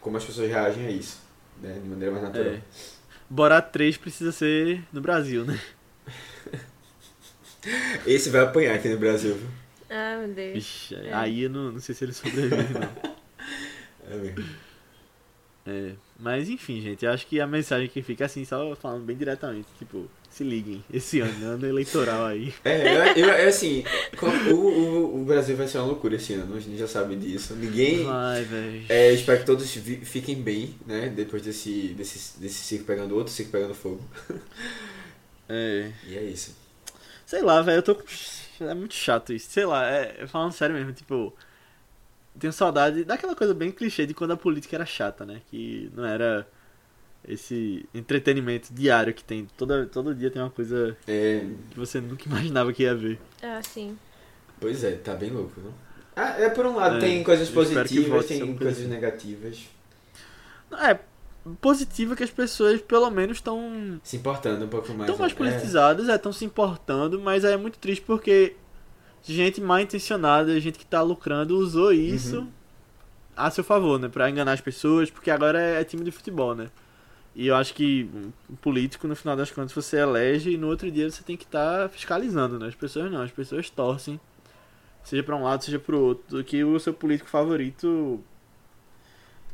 [0.00, 1.20] como as pessoas reagem a isso.
[1.62, 1.78] Né?
[1.82, 2.54] De maneira mais natural.
[2.54, 2.60] É.
[3.28, 5.60] Borat 3 precisa ser no Brasil, né?
[8.06, 9.48] Esse vai apanhar aqui no Brasil, viu?
[9.90, 10.56] Ah, meu Deus.
[10.58, 11.12] Ixi, É.
[11.12, 13.14] aí eu não, não sei se ele sobrevive, não.
[14.06, 14.44] É mesmo.
[15.66, 15.92] É.
[16.18, 19.66] Mas enfim, gente, eu acho que a mensagem que fica assim, só falando bem diretamente,
[19.78, 22.52] tipo, se liguem, esse ano, ano eleitoral aí.
[22.64, 23.82] É, eu, eu, eu, assim,
[24.50, 27.54] o, o, o Brasil vai ser uma loucura esse ano, a gente já sabe disso.
[27.54, 28.04] Ninguém.
[28.04, 28.84] Vai, velho.
[28.90, 29.70] É, espero que todos
[30.02, 31.08] fiquem bem, né?
[31.08, 34.02] Depois desse, desse, desse circo pegando outro circo pegando fogo.
[35.48, 35.90] É.
[36.06, 36.54] E é isso.
[37.26, 38.02] Sei lá, velho, eu tô com.
[38.70, 39.50] É muito chato isso.
[39.50, 41.32] Sei lá, é, falando sério mesmo, tipo.
[42.38, 45.40] Tenho saudade daquela coisa bem clichê de quando a política era chata, né?
[45.50, 46.46] Que não era
[47.26, 49.46] esse entretenimento diário que tem.
[49.56, 53.20] Toda, todo dia tem uma coisa É, que você nunca imaginava que ia ver.
[53.42, 53.96] Ah, sim.
[54.60, 55.72] pois é, tá bem louco, não?
[56.16, 59.68] Ah, é por um lado É, tem coisas positivas, tem coisas coisa negativas.
[60.72, 60.98] É,
[61.60, 65.00] positivo é que as pessoas pelo menos estão Se importando um pouco mais.
[65.02, 65.34] Estão mais é.
[65.36, 68.56] politizadas, é, estão se importando, mas é muito triste porque
[69.22, 72.48] gente mal intencionada, gente que tá lucrando, usou isso Uhum.
[73.36, 74.08] a seu favor, né?
[74.08, 76.70] Pra enganar as pessoas, porque agora é, é time de futebol, né?
[77.34, 78.08] E eu acho que
[78.48, 81.44] um político, no final das contas, você elege e no outro dia você tem que
[81.44, 82.68] estar fiscalizando, né?
[82.68, 84.20] As pessoas não, as pessoas torcem,
[85.02, 88.22] seja pra um lado, seja pro outro, do que o seu político favorito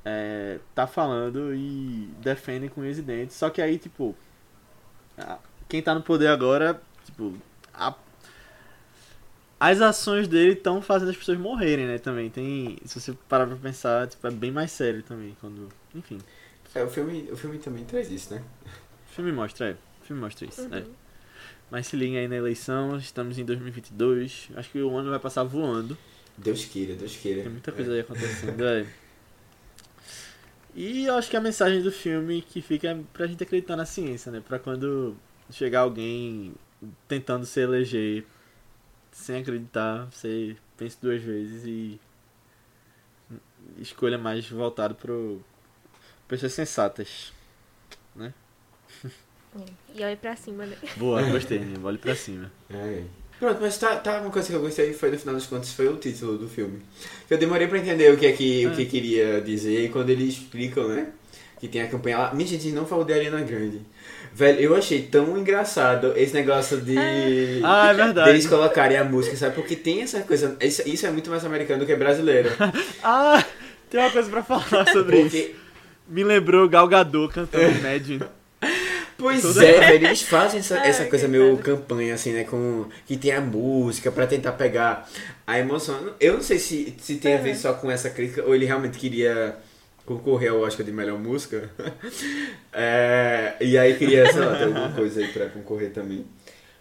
[0.05, 3.36] é, tá falando e defende com unhas e dentes.
[3.36, 4.16] Só que aí, tipo,
[5.68, 7.34] quem tá no poder agora, tipo,
[7.72, 7.94] a-
[9.59, 11.98] as ações dele estão fazendo as pessoas morrerem, né?
[11.98, 16.18] Também tem, se você parar pra pensar, tipo, é bem mais sério também quando, enfim,
[16.74, 18.42] É, o filme, o filme também traz isso, né?
[19.11, 19.72] o filme mostra, é,
[20.03, 20.78] o filme mostra isso, né?
[20.78, 20.92] Uhum.
[21.70, 25.42] Mas se liguem aí na eleição, estamos em 2022, acho que o ano vai passar
[25.44, 25.96] voando.
[26.36, 27.42] Deus queira, Deus queira.
[27.42, 28.86] Tem muita coisa aí acontecendo, é.
[30.75, 33.85] E eu acho que a mensagem do filme que fica é pra gente acreditar na
[33.85, 34.41] ciência, né?
[34.41, 35.16] Pra quando
[35.51, 36.55] chegar alguém
[37.09, 38.25] tentando se eleger
[39.11, 42.01] sem acreditar, você pense duas vezes e
[43.79, 45.43] escolha mais voltado pro
[46.29, 47.33] pessoas sensatas.
[48.18, 48.33] É.
[49.95, 50.77] E olha pra cima, né?
[50.97, 51.77] Boa, gostei, né?
[51.83, 52.51] Olhe pra cima.
[52.71, 53.05] É.
[53.41, 55.88] Pronto, mas tá, tá uma coisa que eu gostei foi no final das contas foi
[55.88, 56.80] o título do filme.
[57.28, 58.84] Eu demorei pra entender o que é que, o que É.
[58.84, 61.07] queria dizer e quando eles explicam, né?
[61.59, 62.34] Que tem a campanha lá.
[62.34, 63.80] Minha gente, não falou de Ariana Grande.
[64.32, 66.97] Velho, eu achei tão engraçado esse negócio de.
[67.64, 68.30] Ah, é verdade.
[68.30, 69.55] Deles colocarem a música, sabe?
[69.55, 70.57] Porque tem essa coisa.
[70.61, 72.51] Isso, isso é muito mais americano do que brasileiro.
[73.03, 73.45] Ah,
[73.91, 75.30] tem uma coisa pra falar sobre isso.
[75.30, 75.55] Porque.
[76.09, 78.24] Me lembrou Gal Gadot cantando Imagine.
[79.21, 82.45] Pois Toda- é, velho, eles fazem essa, Ai, essa coisa meio campanha, assim, né?
[82.45, 85.07] Com, que tem a música pra tentar pegar
[85.47, 86.14] a emoção.
[86.18, 88.99] Eu não sei se, se tem a ver só com essa crítica ou ele realmente
[88.99, 89.57] queria
[90.07, 91.68] concorrer ao Oscar de melhor música.
[92.73, 96.25] É, e aí queria, sei lá, ter alguma coisa aí pra concorrer também.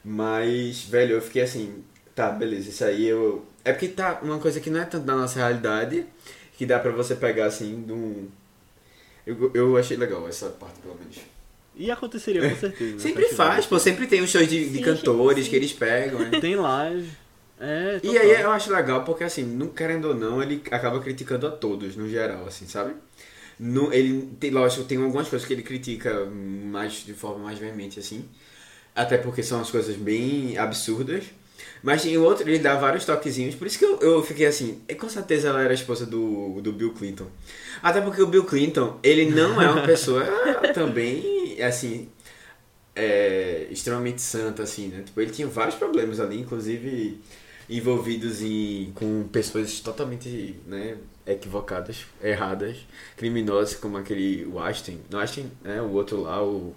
[0.05, 1.83] Mas, velho, eu fiquei assim,
[2.15, 3.43] tá, beleza, isso aí eu.
[3.65, 6.05] É porque tá uma coisa que não é tanto da nossa realidade,
[6.57, 8.27] que dá pra você pegar assim de um.
[9.25, 11.17] Eu, eu achei legal essa parte, pelo menos.
[11.79, 12.93] E aconteceria com certeza.
[12.93, 12.99] né?
[12.99, 15.49] Sempre faz, pô, sempre tem os shows de, de Sim, cantores sim.
[15.49, 16.39] que eles pegam, né?
[16.39, 17.09] Tem live.
[17.59, 21.47] É, E aí eu acho legal porque, assim, não querendo ou não, ele acaba criticando
[21.47, 22.93] a todos, no geral, assim, sabe?
[23.59, 27.99] No, ele tem, lógico, tem algumas coisas que ele critica mais de forma mais veemente,
[27.99, 28.23] assim.
[28.95, 31.25] Até porque são as coisas bem absurdas.
[31.83, 33.55] Mas em outro, ele dá vários toquezinhos.
[33.55, 36.61] Por isso que eu, eu fiquei assim, e com certeza ela era a esposa do,
[36.61, 37.27] do Bill Clinton.
[37.81, 40.23] Até porque o Bill Clinton, ele não é uma pessoa
[40.73, 42.09] também, assim,
[42.95, 45.03] é, extremamente santa, assim, né?
[45.03, 47.19] Tipo, ele tinha vários problemas ali, inclusive
[47.69, 52.77] envolvidos em, com pessoas totalmente, né, equivocadas, erradas,
[53.15, 56.73] criminosas, como aquele o Einstein, não Einstein, né, o outro lá, o...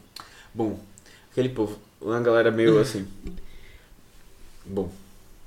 [0.53, 0.79] Bom,
[1.31, 3.09] aquele povo, uma galera meio assim...
[4.65, 4.93] Bom,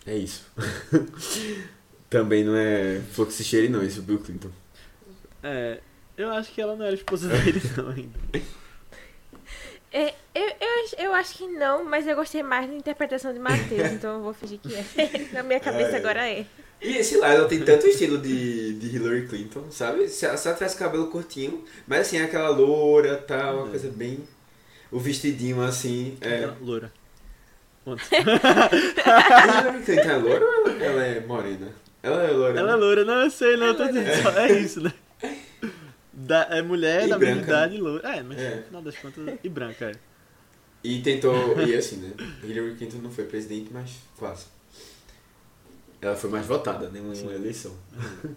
[0.05, 0.45] é isso.
[2.09, 4.49] Também não é fluxo cheiro não, esse Bill Clinton.
[5.41, 5.79] É,
[6.17, 8.19] eu acho que ela não era esposa dele não ainda.
[9.97, 13.39] É, eu, eu, acho- eu acho que não, mas eu gostei mais da interpretação de
[13.39, 14.83] Matheus, então eu vou fingir que é.
[15.31, 15.95] Na minha cabeça É.
[15.97, 16.45] agora é.
[16.81, 20.09] E esse lá, ela tem tanto estilo de, de Hillary Clinton, sabe?
[20.09, 23.69] Se ela, se ela tivesse cabelo curtinho, mas assim, aquela loura, tal, uma É.
[23.69, 24.27] coisa bem.
[24.91, 26.17] O vestidinho assim.
[26.19, 26.41] É.
[26.43, 26.91] Ela- Loura.
[27.85, 31.67] Hillary Clinton é loura ou ela- é morena?
[32.03, 32.59] Ela é loura.
[32.59, 32.77] Ela é né?
[32.77, 34.93] loura, não, eu sei, não, eu tô É dizendo é isso, né?
[36.25, 37.41] Da, é mulher E da branca.
[37.43, 38.07] idade loura.
[38.07, 38.55] É, mas É.
[38.55, 39.95] no final das contas, e branca, é.
[40.83, 41.59] E tentou.
[41.61, 42.13] E assim, né?
[42.43, 44.45] Hillary Clinton não foi presidente, mas quase.
[46.01, 46.99] Ela foi mais votada, né?
[46.99, 47.75] Em uma eleição.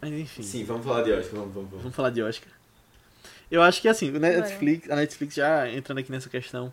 [0.00, 1.82] Mas enfim, Sim, vamos falar de Oscar, vamos, vamos, vamos.
[1.82, 2.50] vamos falar de Oscar.
[3.50, 6.72] Eu acho que assim, Netflix, a Netflix já entrando aqui nessa questão,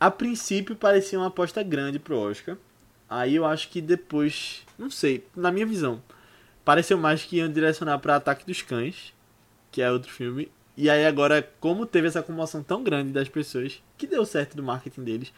[0.00, 2.56] a princípio parecia uma aposta grande pro Oscar.
[3.06, 6.02] Aí eu acho que depois, não sei, na minha visão,
[6.64, 9.12] pareceu mais que iam direcionar pra Ataque dos Cães,
[9.76, 10.50] que é outro filme.
[10.74, 14.62] E aí agora, como teve essa comoção tão grande das pessoas, que deu certo do
[14.62, 15.34] marketing deles,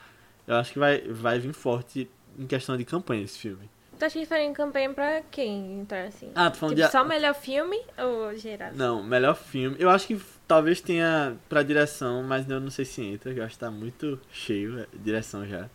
[0.47, 2.09] eu acho que vai, vai vir forte
[2.39, 3.69] em questão de campanha esse filme.
[3.99, 6.31] Tu acha que faria em campanha pra quem entrar assim?
[6.37, 6.93] Ah, tô falando tipo, de...
[6.93, 8.71] só melhor filme ou geral?
[8.75, 9.75] Não, melhor filme.
[9.81, 13.45] Eu acho que talvez tenha pra direção, mas eu não sei se entra, que eu
[13.45, 15.69] acho que tá muito cheio a direção já.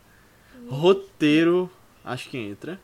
[0.70, 1.70] Roteiro,
[2.02, 2.80] acho que entra.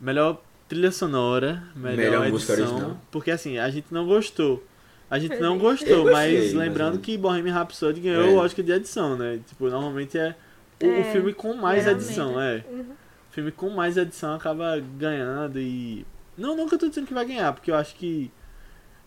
[0.00, 0.42] Melhor
[0.72, 2.72] trilha sonora, melhor, Melhor música edição.
[2.76, 3.00] original.
[3.10, 4.64] Porque assim, a gente não gostou.
[5.10, 8.28] A gente não gostou, gostei, mas mas lembrando eu- que Bohemian Rhapsody ganhou É.
[8.30, 9.38] o Oscar de edição, né?
[9.46, 10.34] Tipo, normalmente é
[10.82, 12.06] o, o É, filme com mais geralmente.
[12.06, 12.64] edição, é.
[12.70, 12.80] Uhum.
[12.80, 16.06] O filme com mais edição acaba ganhando e.
[16.38, 18.30] Não, não eu tô dizendo que vai ganhar, porque eu acho que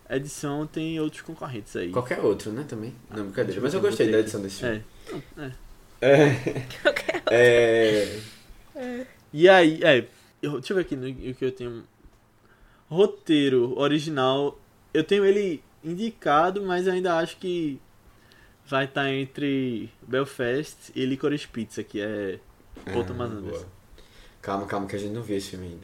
[0.08, 1.90] edição tem outros concorrentes aí.
[1.90, 2.94] Qualquer outro, né, também.
[3.10, 3.60] Não, brincadeira.
[3.60, 4.84] Mas eu gostei da edição desse filme.
[5.40, 5.46] É.
[5.46, 5.52] é.
[6.02, 6.66] É.
[6.84, 8.20] Qualquer É.
[9.34, 10.06] E aí, é.
[10.46, 11.84] Eu- deixa eu ver aqui no, o que eu tenho.
[12.90, 14.60] Roteiro original.
[14.94, 17.80] Eu tenho ele indicado, mas ainda acho que
[18.68, 22.40] vai estar entre Belfast e Licorice Pizza, que é
[22.86, 23.32] Paul Ah, Thomas.
[23.32, 23.66] Anderson.
[24.42, 25.84] Calma, calma, que a gente não viu esse filme ainda.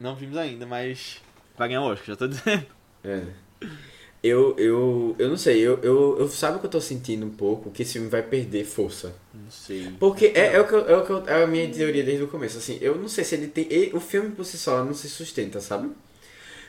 [0.00, 1.20] Não vimos ainda, mas
[1.56, 2.66] vai ganhar o Oscar, já tô dizendo.
[3.04, 3.26] É.
[4.22, 7.30] Eu, eu, eu não sei, eu, eu, eu sabe o que eu tô sentindo um
[7.30, 7.70] pouco?
[7.70, 9.14] Que esse filme vai perder força.
[9.32, 9.92] Não sei.
[10.00, 12.24] Porque é, é, o que eu- é, o que eu- é a minha teoria desde
[12.24, 12.58] o começo.
[12.58, 13.66] Assim, eu não sei se ele tem.
[13.70, 15.88] ele- o filme por si só não se sustenta, sabe?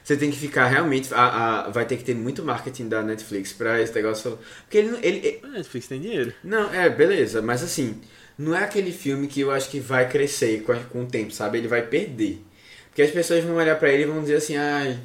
[0.04, 1.14] Você tem que ficar realmente.
[1.14, 4.38] A, a- vai ter que ter muito marketing da Netflix pra esse negócio.
[4.64, 6.34] Porque ele, não- ele, A Netflix tem dinheiro.
[6.44, 8.00] Não, é, beleza, mas assim,
[8.38, 11.58] não é aquele filme que eu acho que vai crescer com, com o tempo, sabe?
[11.58, 12.42] Ele vai perder.
[12.90, 15.00] Porque as pessoas vão olhar pra ele e vão dizer assim, ai,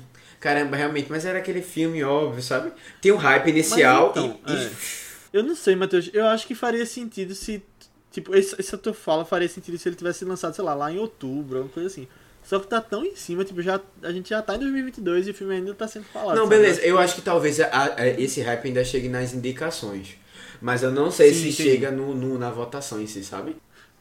[0.45, 2.70] caramba, realmente, mas era aquele filme óbvio, sabe?
[3.01, 4.70] Tem um hype inicial então, e, e- é.
[5.32, 6.11] Eu não sei, Matheus.
[6.12, 7.62] Eu acho que faria sentido se.
[8.12, 11.57] Tipo, essa tua fala faria sentido se ele tivesse lançado, sei lá, lá em outubro,
[11.57, 12.07] alguma coisa assim.
[12.45, 15.30] Só que tá tão em cima, tipo, já, a gente já tá em 2022 e
[15.30, 16.36] o filme ainda tá sendo falado.
[16.36, 20.16] Não, beleza, eu acho que talvez a- a- esse hype ainda chegue nas indicações.
[20.61, 21.70] Mas eu não sei Sim, se entendi.
[21.70, 23.57] chega no, no- na votação em si, sabe?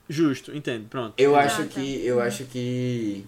[0.10, 1.14] Justo, entendo, pronto.
[1.18, 1.70] Eu Ah, acho tá.
[1.70, 2.06] que.
[2.06, 3.26] Eu acho que.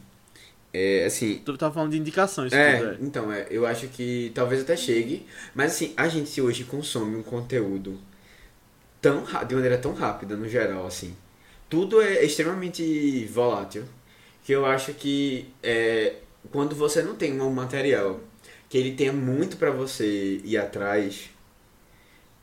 [0.78, 4.76] É, assim, Tu tava falando de indicações, É, então, é, eu acho que talvez até
[4.76, 7.98] chegue, mas assim, a gente hoje consome um conteúdo
[9.02, 11.16] tão de maneira tão rápida no geral, assim.
[11.70, 13.86] Tudo é extremamente volátil,
[14.44, 16.16] que eu acho que é,
[16.52, 18.20] quando você não tem um material
[18.68, 21.30] que ele tenha muito pra você ir atrás,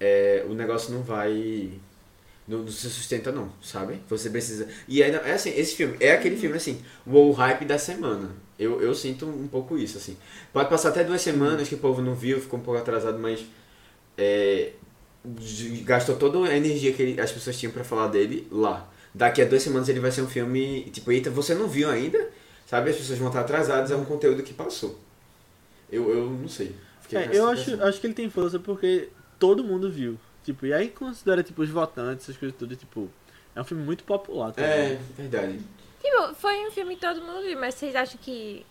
[0.01, 1.73] é, o negócio não vai
[2.47, 4.01] não, não se sustenta não, sabe?
[4.09, 4.69] Você precisa.
[4.89, 8.31] E ainda é assim, esse filme é aquele filme assim, o hype da semana.
[8.59, 10.17] Eu, eu sinto um pouco isso assim.
[10.53, 13.45] Pode passar até duas semanas que o povo não viu, ficou um pouco atrasado, mas
[14.19, 14.73] é,
[15.85, 18.89] gastou toda a energia que ele- as pessoas tinham pra falar dele lá.
[19.15, 22.31] Daqui a duas semanas ele vai ser um filme tipo, eita, você não viu ainda?
[22.67, 22.91] Sabe?
[22.91, 24.99] As pessoas vão estar atrasadas, é um conteúdo que passou.
[25.91, 26.75] Eu, eu não sei.
[27.15, 30.19] É, eu acho, acho que ele tem força porque todo mundo viu.
[30.45, 33.09] Tipo, e aí considera, tipo, os votantes, essas coisas tudo, tipo,
[33.55, 34.71] é um filme muito popular também.
[34.71, 35.61] É, verdade.
[36.03, 38.67] Tipo, foi um filme que todo mundo viu, mas vocês acham que.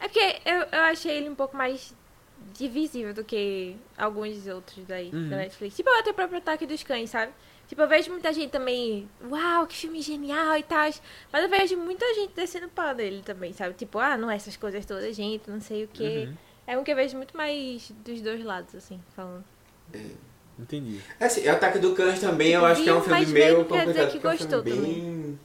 [0.00, 1.94] É porque eu, eu achei ele um pouco mais
[2.54, 5.28] divisível do que alguns outros daí Uhum.
[5.28, 5.76] da Netflix.
[5.76, 7.32] Tipo, até o próprio Ataque dos Cães, sabe?
[7.68, 10.90] Tipo, eu vejo muita gente também, uau, que filme genial e tal.
[11.32, 13.74] Mas eu vejo muita gente descendo pau dele também, sabe?
[13.74, 16.26] Tipo, ah, não é essas coisas todas, gente, não sei o quê.
[16.28, 16.36] Uhum.
[16.66, 19.44] É um que eu vejo muito mais dos dois lados, assim, falando.
[20.58, 21.00] Entendi.
[21.20, 23.86] É assim, Ataque do Cães também eu acho que é um filme meio mesmo quer
[23.86, 24.06] dizer complicado.
[24.10, 25.38] que porque é um gostou filme bem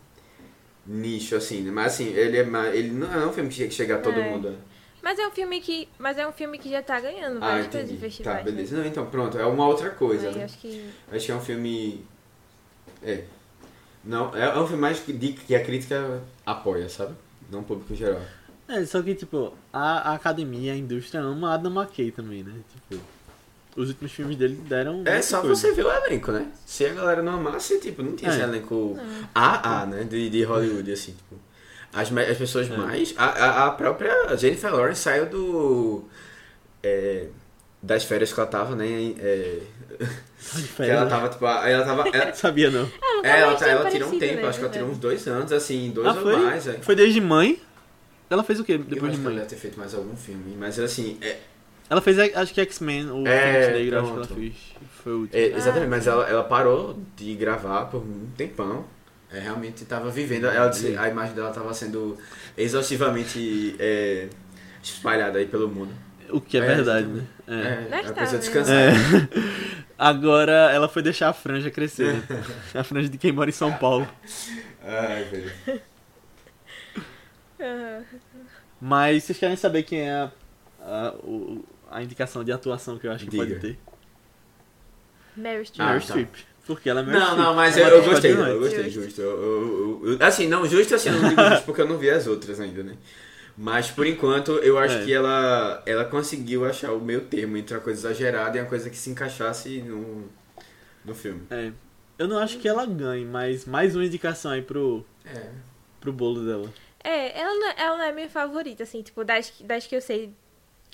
[0.86, 1.72] nicho, assim, né?
[1.72, 4.30] Mas assim, ele, é mais, ele não é um filme que chega- a todo É.
[4.30, 4.56] mundo.
[5.02, 5.88] Mas é um filme que.
[6.00, 8.00] Mas é um filme que já tá ganhando Ah, várias coisas em entendi.
[8.02, 8.38] festivais.
[8.40, 8.52] Tá, né?
[8.52, 8.78] beleza.
[8.78, 9.38] Não, então, pronto.
[9.38, 10.44] É uma outra coisa, Aí né?
[10.46, 10.90] acho que.
[11.12, 12.06] Acho que é um filme...
[13.04, 13.24] É.
[14.04, 17.14] Não, é um filme mais de, que a crítica apoia, sabe?
[17.52, 18.22] Não o público geral.
[18.68, 22.54] É, só que, tipo, a, a academia, a indústria ama Adam McKay também, né?
[22.90, 23.04] Tipo,
[23.76, 25.02] os últimos filmes dele deram.
[25.06, 25.56] É só coisa.
[25.56, 26.48] você ver o elenco, né?
[26.66, 28.34] Se a galera não amasse, tipo, não tinha É.
[28.34, 28.98] esse elenco
[29.34, 30.04] AA, né?
[30.04, 31.36] De, de Hollywood, assim, tipo.
[31.94, 32.76] As, as pessoas É.
[32.78, 33.14] mais.
[33.18, 36.04] A, a, a própria Jennifer Lawrence saiu do.
[36.82, 37.28] é,
[37.82, 39.14] das férias que ela tava, né?
[39.20, 39.60] É,
[40.78, 42.08] que ela tava, tipo, ela tava.
[42.10, 42.84] Ela, Sabia não.
[42.84, 45.28] Nunca é, ela, tá- ela tirou um tempo, né, acho que ela tirou uns dois
[45.28, 46.36] anos, assim, dois Ah, ou foi?
[46.38, 46.68] mais.
[46.68, 46.74] É.
[46.80, 47.62] Foi desde mãe.
[48.30, 49.36] Ela fez o quê Eu depois acho de que ela mãe?
[49.44, 51.38] deve ter feito mais algum filme, mas assim, é,
[51.90, 54.54] Ela fez, acho que X-Men, o É, Fênix Negra, acho que ela fez.
[55.04, 55.40] Foi o último.
[55.42, 58.86] É, exatamente, Ah, mas ela, ela parou de gravar por um tempão.
[59.32, 60.46] É, realmente estava vivendo.
[60.46, 62.18] Ela disse, a imagem dela estava sendo
[62.58, 64.28] exaustivamente é,
[64.82, 65.92] espalhada aí pelo mundo.
[66.30, 67.24] O que é, É, verdade, né?
[67.48, 67.98] É.
[67.98, 68.40] É, tá, precisa né?
[68.40, 68.76] descansar.
[68.76, 68.94] É.
[69.98, 72.14] Agora ela foi deixar a franja crescer.
[72.14, 72.24] né?
[72.74, 74.08] A franja de quem mora em São Paulo.
[74.84, 75.52] Ai, velho.
[77.60, 78.02] Ah,
[78.82, 80.32] Mas vocês querem saber quem é a,
[80.82, 81.64] a, o-
[81.94, 83.46] a indicação de atuação que eu acho que Diga.
[83.46, 83.80] pode ter?
[85.36, 85.82] Meryl Streep.
[85.82, 86.08] Ah, Meryl tá.
[86.08, 86.36] Streep.
[86.66, 87.44] Porque ela é Meryl Não, Streep.
[87.46, 88.60] não, mas É eu, eu gostei, eu coadjuvante.
[88.70, 89.04] gostei, Justo.
[89.06, 89.22] justo.
[89.22, 92.10] Eu- eu- eu- assim, não, justo assim, eu não digo justo porque eu não vi
[92.10, 92.98] as outras ainda, né?
[93.58, 95.06] Mas por enquanto eu acho É.
[95.06, 98.90] que ela, ela conseguiu achar o meio termo entre uma coisa exagerada e uma coisa
[98.90, 100.28] que se encaixasse no,
[101.06, 101.44] no filme.
[101.52, 101.72] É.
[102.18, 105.50] Eu não acho que ela ganhe, mas mais uma indicação aí pro, É.
[106.00, 106.70] pro bolo dela.
[107.04, 110.32] É, ela não, ela não é minha favorita, assim, tipo, das, das que eu sei,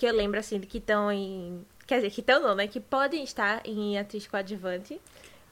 [0.00, 1.62] que eu lembro, assim, que estão em.
[1.86, 2.66] Quer dizer, que estão não, né?
[2.66, 4.98] Que podem estar em atriz coadjuvante.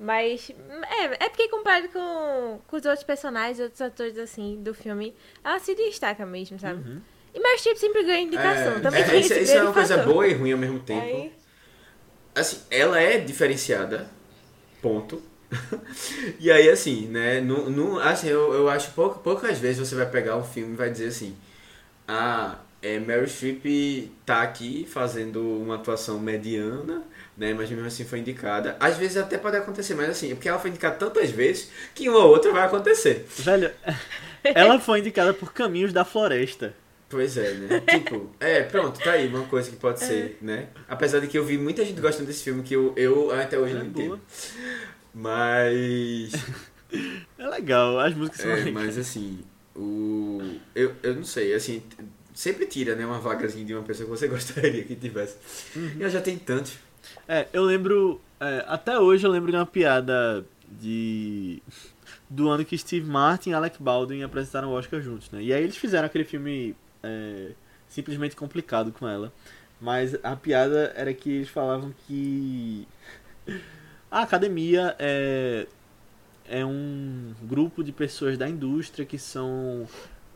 [0.01, 5.15] Mas, é, é porque comparado com, com os outros personagens, outros atores, assim, do filme,
[5.45, 6.89] ela se destaca mesmo, sabe?
[6.89, 7.03] Uhum.
[7.35, 8.77] E Meryl Streep sempre ganha indicação.
[8.77, 10.13] É, Também é, tem isso, isso é uma coisa fator.
[10.15, 11.05] boa e ruim ao mesmo tempo.
[11.05, 11.33] Aí,
[12.35, 14.09] Assim, ela é diferenciada,
[14.81, 15.21] ponto.
[16.39, 20.09] e aí, assim, né, no, no, assim, eu, eu acho pouca, poucas vezes você vai
[20.09, 21.37] pegar um filme e vai dizer assim,
[22.07, 27.03] ah, é, Meryl Streep tá aqui fazendo uma atuação mediana,
[27.37, 28.77] né, mas mesmo assim foi indicada.
[28.81, 32.09] Às vezes até pode acontecer, mas assim, é porque ela foi indicada tantas vezes que
[32.09, 33.27] uma ou outra vai acontecer.
[33.39, 33.71] Velho,
[34.43, 36.75] ela foi indicada por Caminhos da Floresta.
[37.11, 37.81] Pois é, né?
[37.81, 40.69] Tipo, é, pronto, tá aí uma coisa que pode ser, né?
[40.87, 43.73] Apesar de que eu vi muita gente gostando desse filme que eu, eu até hoje
[43.75, 44.21] É não entendo.
[45.15, 46.33] Mas.
[47.39, 48.75] É legal, as músicas são É, legais.
[48.75, 49.41] mas assim,
[49.77, 50.41] o.
[50.75, 51.83] Eu, eu não sei, assim,
[52.39, 55.37] sempre tira, né, uma vagazinha de uma pessoa que você gostaria que tivesse.
[55.75, 55.97] Uhum.
[55.99, 56.79] E ela já tem tantos.
[57.27, 58.21] É, eu lembro.
[58.39, 61.61] é, até hoje eu lembro de uma piada de.
[62.31, 65.43] Do ano que Steve Martin e Alec Baldwin apresentaram o Oscar juntos, né?
[65.43, 67.53] E aí eles fizeram aquele filme é,
[67.89, 69.33] simplesmente complicado com ela.
[69.81, 72.87] Mas a piada era que eles falavam que
[74.11, 75.67] a academia é,
[76.47, 79.89] é um grupo de pessoas da indústria que são,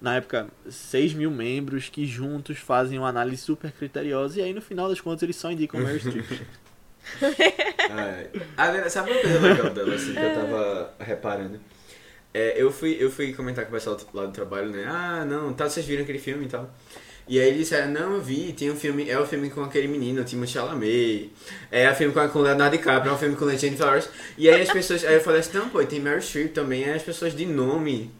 [0.03, 4.61] na época, 6 mil membros que juntos fazem uma análise super criteriosa e aí no
[4.61, 6.43] final das contas eles só indicam Meryl Streep.
[7.23, 8.29] É.
[8.57, 11.61] Agora, sabe uma coisa legal dela, assim, que eu tava reparando?
[12.35, 14.85] É, eu, fui, eu fui comentar com o pessoal lá do trabalho, né?
[14.89, 16.69] Ah, não, tá, vocês viram aquele filme e tal.
[17.29, 19.87] E aí eles disseram, não, eu vi, tem um filme, é o filme com aquele
[19.87, 21.33] menino, o Timothée Chalamet,
[21.71, 24.09] é o filme com, com o Leonardo DiCaprio, é um filme com Jennifer Flowers.
[24.37, 26.95] E aí as pessoas, aí eu falei assim, não, pô, tem Meryl Streep também, aí
[26.95, 28.11] as pessoas de nome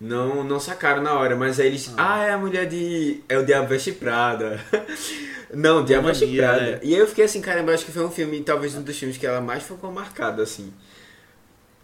[0.00, 3.44] não, não sacaram na hora, mas aí eles, ah, é a mulher de, é o
[3.44, 4.58] Diabo Veste Prada.
[5.52, 6.60] não, Diabo Veste Prada.
[6.60, 6.80] né?
[6.82, 9.16] E aí eu fiquei assim, caramba, acho que foi um filme, talvez um dos filmes
[9.18, 10.72] que ela mais ficou marcada, assim.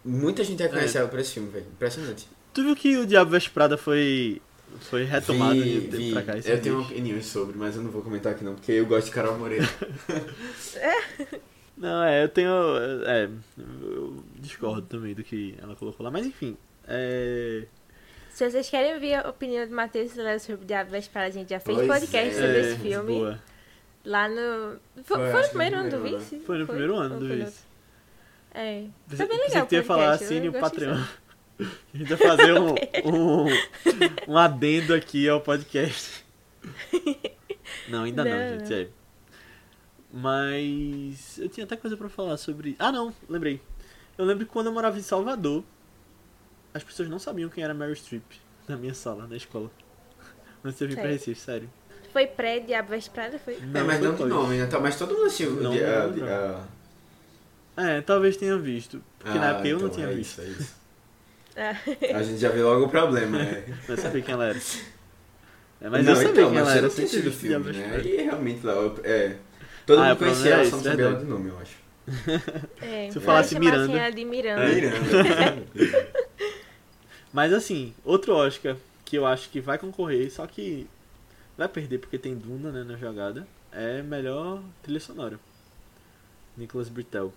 [0.03, 1.01] Muita gente reconhece É.
[1.01, 1.65] ela por esse filme, velho.
[1.71, 2.27] Impressionante.
[2.53, 4.41] Tu viu que o Diabo Veste Prada foi,
[4.89, 6.11] foi retomado Vi, de vi.
[6.13, 6.37] pra cá?
[6.37, 6.85] Eu tenho dias?
[6.91, 9.67] opiniões sobre, mas eu não vou comentar aqui não, porque eu gosto de Carol Moreira.
[11.77, 12.49] Não, é, eu tenho.
[13.05, 13.29] É,
[13.79, 16.57] eu discordo também do que ela colocou lá, mas enfim.
[16.87, 17.65] É,
[18.37, 21.49] Se vocês querem ouvir a opinião de Matheus Celeste sobre o Diabo Veste a gente
[21.49, 22.39] já fez Pois podcast é.
[22.39, 23.13] sobre esse filme.
[23.15, 23.41] Boa.
[24.05, 24.77] Lá no.
[25.03, 26.39] Foi, Foi, foi no primeiro no ano do Vice?
[26.41, 27.63] Foi no primeiro ano Ou do foi no Vice.
[28.53, 28.85] É.
[29.07, 31.03] Foi bem legal tu ia falar podcast, assine eu o gostei Patreon.
[31.91, 32.75] A gente vai fazer um,
[33.05, 33.47] um,
[34.27, 36.23] um adendo aqui ao podcast.
[37.89, 38.71] Não, ainda não, Não, gente.
[38.71, 38.87] É.
[40.13, 42.75] Mas eu tinha até coisa pra falar sobre.
[42.77, 43.59] Ah, não, lembrei.
[44.15, 45.63] Eu lembro que quando eu morava em Salvador,
[46.77, 48.23] as pessoas não sabiam quem era Meryl Streep
[48.67, 49.69] na minha sala, na escola.
[50.63, 51.17] Antes de eu vim pra Sério?
[51.19, 51.69] Recife, sério.
[52.13, 53.37] Foi pré-Diabo Veste Prada?
[53.37, 53.55] Foi?
[53.55, 54.65] é, mas foi não de nome, né?
[54.65, 55.51] Tá, Mas todo mundo assistiu.
[55.51, 56.77] Não, de- não, de- não.
[57.85, 59.03] É, talvez tenha visto.
[59.19, 60.41] Porque na Ah, época eu não então, tinha é visto.
[60.41, 60.75] Isso, é isso.
[61.59, 61.75] Ah.
[62.19, 63.63] A gente já vê logo o problema, né?
[63.89, 64.59] Não sabia quem ela era.
[65.81, 66.81] É, mas não, eu sabia então, quem mas ela você era.
[66.87, 68.01] não tinha sempre assistido o vi filme, Diabo né?
[68.03, 69.35] E realmente lá, eu- é...
[69.85, 71.25] Todo Ah, mundo problema conhecia ela, é só não esse, sabia ela verdade.
[71.25, 71.77] de nome, eu acho.
[72.81, 73.09] É.
[73.11, 73.99] Se eu falasse Elas chamassem Miranda.
[73.99, 74.63] ela de Miranda.
[74.63, 74.75] É.
[74.75, 75.65] Miranda.
[77.33, 78.75] Mas assim, outro Oscar
[79.05, 80.87] que eu acho que vai concorrer, só que
[81.57, 85.39] vai perder porque tem Duna né, na jogada, é melhor trilha sonora.
[86.57, 87.31] Nicholas Britell.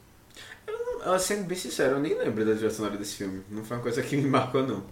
[1.02, 3.42] Ela, sendo bem sincero, eu nem lembro da trilha sonora desse filme.
[3.50, 4.82] Não foi uma coisa que me marcou, não.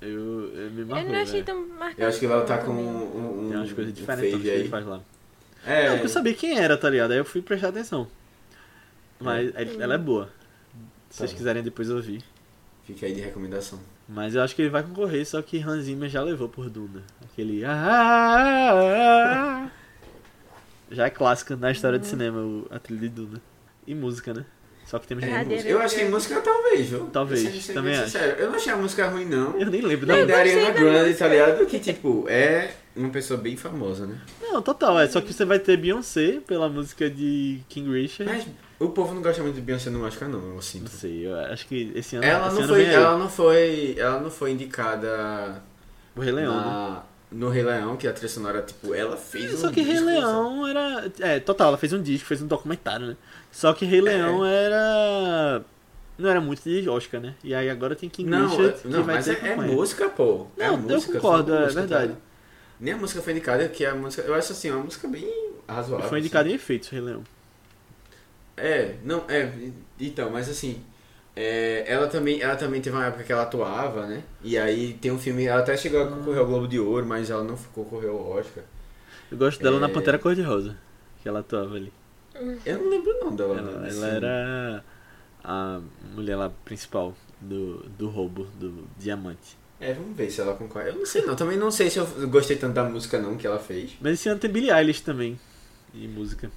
[0.00, 1.44] Eu, eu me Eu marcou, não achei velho.
[1.44, 2.02] tão marcado.
[2.02, 4.48] Eu acho que ela tá com um, um, Tem umas coisas um diferentes fade que
[4.48, 5.00] ele faz lá.
[5.64, 7.10] É, Não, porque eu sabia quem era, tá ligado?
[7.12, 8.08] Aí eu fui prestar atenção.
[9.20, 10.30] Mas ele- ela é boa.
[11.10, 11.36] Se vocês Tá.
[11.36, 12.24] quiserem depois ouvir.
[12.94, 13.78] Fica aí de recomendação.
[14.08, 17.02] Mas eu acho que ele vai concorrer, só que Hans Zimmer já levou por Duna.
[17.24, 17.64] Aquele.
[17.64, 19.70] "Ah, ah, ah, ah".
[20.90, 22.02] Já é clássico na história Uhum.
[22.02, 23.40] de cinema o- a trilha de Duna.
[23.86, 24.44] E música, né?
[24.84, 25.68] Só que temos É, música.
[25.68, 27.06] eu acho que música talvez, viu?
[27.12, 28.06] Talvez, sendo também acho.
[28.06, 29.56] sincero, Eu não achei a música ruim, não.
[29.56, 31.18] Eu nem lembro Não, da da gostei Ariana da Grande, música.
[31.18, 31.66] tá ligado?
[31.66, 34.18] Que, tipo, é uma pessoa bem famosa, né?
[34.42, 35.06] Não, total, é.
[35.06, 38.32] Só que você vai ter Beyoncé pela música de King Richard.
[38.32, 38.46] Mas
[38.80, 40.88] o povo não gosta muito de Beyoncé no Oscar, não, eu Não sinto.
[40.90, 42.24] sei, eu acho que esse ano.
[42.24, 45.62] Ela esse não, ano foi, ela, não foi, ela não foi indicada
[46.16, 46.64] O Rei Leão, né?
[46.64, 47.02] na-
[47.32, 50.66] no Rei Leão, que a trilha sonora, tipo, ela fez um Só que Rei Leão
[50.66, 51.10] era.
[51.20, 53.16] É, total, ela fez um disco, fez um documentário, né?
[53.52, 55.62] Só que Rei Leão era.
[56.18, 57.34] Não era muito de Oscar, né?
[57.42, 59.56] E aí agora tem King Não, Richard é- que não vai mas ter é, é
[59.56, 60.48] música, pô.
[60.58, 62.12] é Não, eu música, concordo, só é música, verdade.
[62.12, 62.18] tá?
[62.78, 64.22] Nem a música foi indicada, que a música.
[64.22, 65.32] Eu acho assim, uma música bem
[65.68, 66.08] razoável.
[66.08, 67.22] Foi indicado em efeitos, Rei Leão.
[68.60, 68.68] Assim.
[68.68, 69.52] É, não, é.
[69.98, 70.82] Então, mas assim.
[71.36, 74.22] É, ela, também, ela também teve uma época que ela atuava, né?
[74.42, 77.30] E aí tem um filme, ela até chegou a concorrer ao Globo de Ouro, mas
[77.30, 78.64] ela não concorreu ao Oscar.
[79.30, 79.80] Eu gosto dela É.
[79.80, 80.76] na Pantera Cor-de-Rosa,
[81.22, 81.92] que ela atuava ali.
[82.66, 83.58] Eu não lembro não dela.
[83.58, 84.84] Ela, nesse ela era
[85.44, 85.80] a
[86.14, 89.56] mulher lá principal do, do roubo do diamante.
[89.80, 90.88] É, vamos ver se ela concorre.
[90.90, 93.46] Eu não sei não, também não sei se eu gostei tanto da música não que
[93.46, 93.92] ela fez.
[94.00, 95.38] Mas esse ano tem Billie Eilish também.
[95.94, 96.50] E música.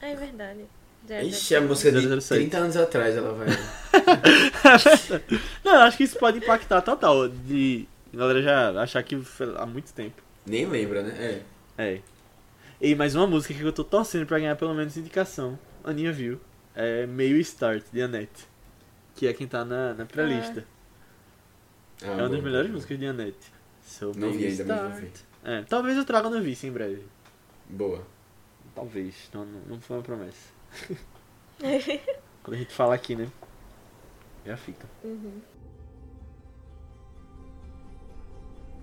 [0.00, 0.64] É verdade.
[1.10, 2.40] Ixi, a música de 007.
[2.40, 3.48] 30 anos atrás ela vai.
[5.64, 7.28] Não, eu acho que isso pode impactar total.
[7.28, 10.22] De a galera já achar que foi há muito tempo.
[10.46, 11.42] Nem lembra, né?
[11.78, 11.82] É.
[11.82, 12.00] É.
[12.80, 15.58] E mais uma música que eu tô torcendo pra ganhar pelo menos indicação.
[15.84, 16.40] Aninha viu.
[16.74, 18.46] É Meio Start, de Annette.
[19.14, 20.64] Que é quem tá na, na pré-lista.
[22.02, 23.52] Ah, é uma das boa, melhores músicas de Annette.
[23.84, 25.02] So, Não vi ainda, mas vou Start.
[25.02, 25.12] ver.
[25.44, 27.02] É, talvez eu traga no vice em breve.
[27.68, 28.02] Boa.
[28.74, 29.14] Talvez.
[29.34, 30.56] Não, não, não foi uma promessa.
[32.42, 33.28] Quando a gente fala aqui, né?
[34.46, 34.86] Já fica.
[35.04, 35.42] Uhum.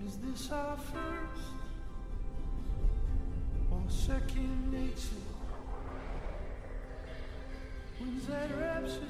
[0.04, 1.54] Is this our first
[3.70, 5.22] or second nature?
[7.98, 9.00] When's that rapture?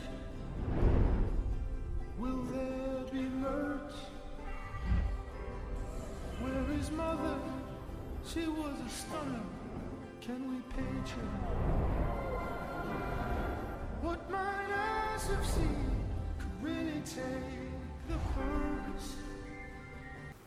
[2.18, 3.94] Will there be merch?
[6.40, 7.38] Where is mother?
[8.24, 9.42] She was a stunner.
[10.20, 12.05] Can we page her?
[14.02, 16.06] What eyes have seen
[16.38, 17.70] could really take
[18.08, 19.16] the first?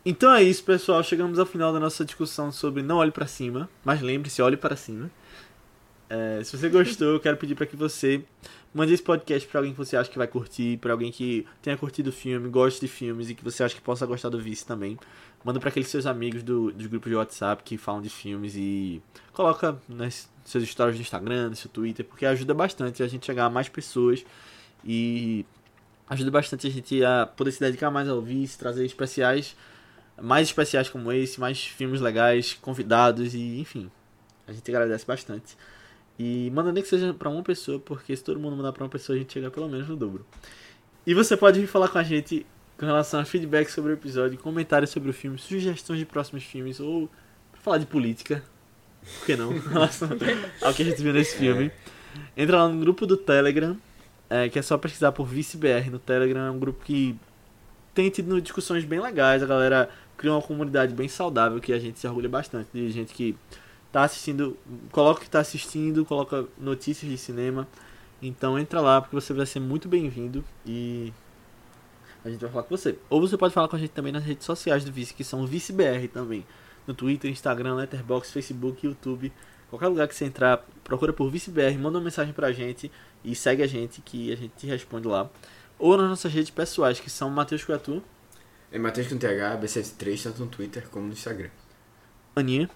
[0.05, 1.03] Então é isso, pessoal.
[1.03, 3.69] Chegamos ao final da nossa discussão sobre Não Olhe Pra Cima.
[3.83, 5.09] Mas lembre-se, olhe para cima.
[6.09, 8.23] É, se você gostou, eu quero pedir para que você
[8.73, 11.77] mande esse podcast para alguém que você acha que vai curtir, para alguém que tenha
[11.77, 14.65] curtido o filme, goste de filmes e que você acha que possa gostar do Vice
[14.65, 14.97] também.
[15.43, 19.01] Manda para aqueles seus amigos do, dos grupos de WhatsApp que falam de filmes e
[19.33, 23.45] coloca nas seus stories do Instagram, no seu Twitter, porque ajuda bastante a gente chegar
[23.45, 24.25] a mais pessoas
[24.83, 25.45] e
[26.09, 29.55] ajuda bastante a gente a poder se dedicar mais ao Vice, trazer especiais
[30.21, 33.89] mais especiais como esse, mais filmes legais, convidados e enfim.
[34.47, 35.57] A gente agradece bastante.
[36.17, 38.89] E manda nem que seja pra uma pessoa, porque se todo mundo mandar pra uma
[38.89, 40.25] pessoa, a gente chega pelo menos no dobro.
[41.05, 42.45] E você pode vir falar com a gente
[42.77, 46.79] com relação a feedback sobre o episódio, comentários sobre o filme, sugestões de próximos filmes
[46.79, 47.09] ou
[47.53, 48.43] falar de política.
[49.01, 49.57] Por que não?
[49.57, 50.09] Relação
[50.61, 51.71] ao que a gente viu nesse filme.
[52.35, 53.77] Entra lá no grupo do Telegram,
[54.29, 56.47] é, que é só pesquisar por ViceBR no Telegram.
[56.47, 57.17] É um grupo que
[57.93, 59.43] tem tido discussões bem legais.
[59.43, 62.69] A galera criou uma comunidade bem saudável que a gente se orgulha bastante.
[62.73, 63.35] De gente que
[63.91, 64.57] tá assistindo,
[64.91, 67.67] coloca o que tá assistindo, coloca notícias de cinema.
[68.21, 71.13] Então entra lá porque você vai ser muito bem-vindo e
[72.23, 72.97] a gente vai falar com você.
[73.09, 75.45] Ou você pode falar com a gente também nas redes sociais do Vice, que são
[75.45, 76.45] ViceBR também.
[76.87, 79.31] No Twitter, Instagram, Letterboxd, Facebook, YouTube.
[79.69, 82.91] Qualquer lugar que você entrar, procura por ViceBR, manda uma mensagem pra gente
[83.23, 85.29] e segue a gente que a gente te responde lá.
[85.77, 88.03] Ou nas nossas redes pessoais, que são Matheus Coatu,
[88.71, 91.49] É Matheus com TH, B73, tanto no Twitter como no Instagram.
[92.35, 92.69] Aninha.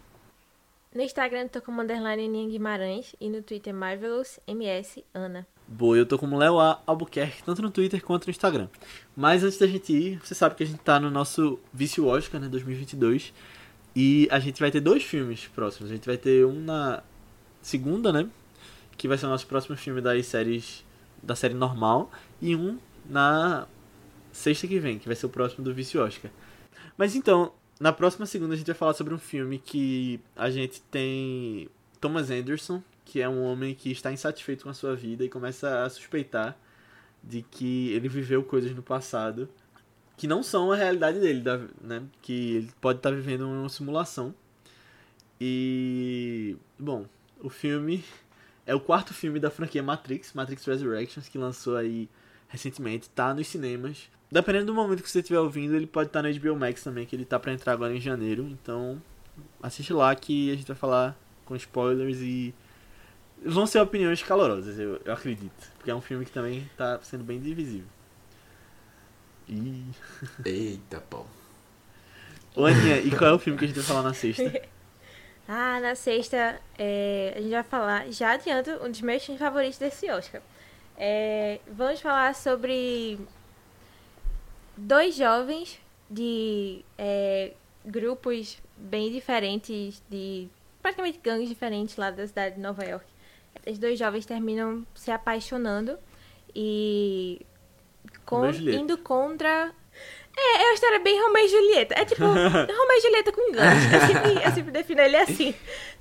[0.93, 5.47] No Instagram eu tô como underline Aninha Guimarães e no Twitter Marvelous MS Ana.
[5.68, 6.82] Boa, eu tô como Léo A.
[6.86, 8.68] Albuquerque, tanto no Twitter quanto no Instagram.
[9.16, 12.39] Mas antes da gente ir, você sabe que a gente tá no nosso Vício Oscar,
[12.39, 13.34] né, 2022.
[13.96, 15.92] E a gente vai ter dois filmes próximos.
[15.92, 17.04] A gente vai ter um na
[17.62, 18.28] segunda, né,
[18.97, 20.84] que vai ser o nosso próximo filme das séries,
[21.22, 22.12] da série normal.
[22.42, 22.78] E um
[23.08, 23.67] na
[24.32, 26.32] sexta que vem, que vai ser o próximo do Vício Oscar.
[26.97, 30.82] Mas então, na próxima segunda a gente vai falar sobre um filme que a gente
[30.82, 31.70] tem
[32.00, 35.84] Thomas Anderson, que é um homem que está insatisfeito com a sua vida e começa
[35.84, 36.58] a suspeitar
[37.24, 39.47] de que ele viveu coisas no passado
[40.18, 41.44] que não são a realidade dele,
[41.82, 42.04] né?
[42.22, 44.34] Que ele pode estar vivendo uma simulação.
[45.40, 47.06] E bom,
[47.42, 48.04] o filme
[48.66, 52.10] é o quarto filme da franquia Matrix, Matrix Resurrections, que lançou aí
[52.48, 54.10] recentemente, tá nos cinemas.
[54.32, 57.16] Dependendo do momento que você estiver ouvindo, ele pode estar no HBO Max também, que
[57.16, 58.44] ele tá para entrar agora em janeiro.
[58.44, 59.02] Então,
[59.62, 62.54] assiste lá que a gente vai falar com spoilers e
[63.46, 65.72] vão ser opiniões calorosas, eu, eu acredito.
[65.78, 67.88] Porque é um filme que também tá sendo bem divisível.
[69.47, 69.83] E.
[70.45, 71.28] Eita, pau.
[72.55, 74.61] Ô Aninha, e qual é o filme que a gente vai falar na sexta?
[75.45, 79.78] Ah, na sexta é, a gente vai falar, já adianto, um dos meus filmes favoritos
[79.78, 80.41] desse Oscar.
[80.97, 83.20] É, vamos falar sobre
[84.78, 85.79] dois jovens
[86.09, 87.51] de é,
[87.86, 90.47] grupos bem diferentes, de
[90.82, 93.05] praticamente gangues diferentes lá da cidade de Nova York.
[93.67, 95.97] Os dois jovens terminam se apaixonando
[96.55, 97.45] e
[98.25, 99.71] con- indo contra.
[100.36, 101.96] É, é uma história bem Romeu e Julieta.
[101.97, 103.93] É tipo Romeu e Julieta com gangues.
[103.93, 105.54] Eu sempre, eu sempre defino ele assim.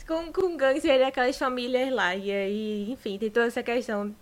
[0.06, 2.14] Com, com gangues e ele é aquelas famílias lá.
[2.16, 4.14] E aí, enfim, tem toda essa questão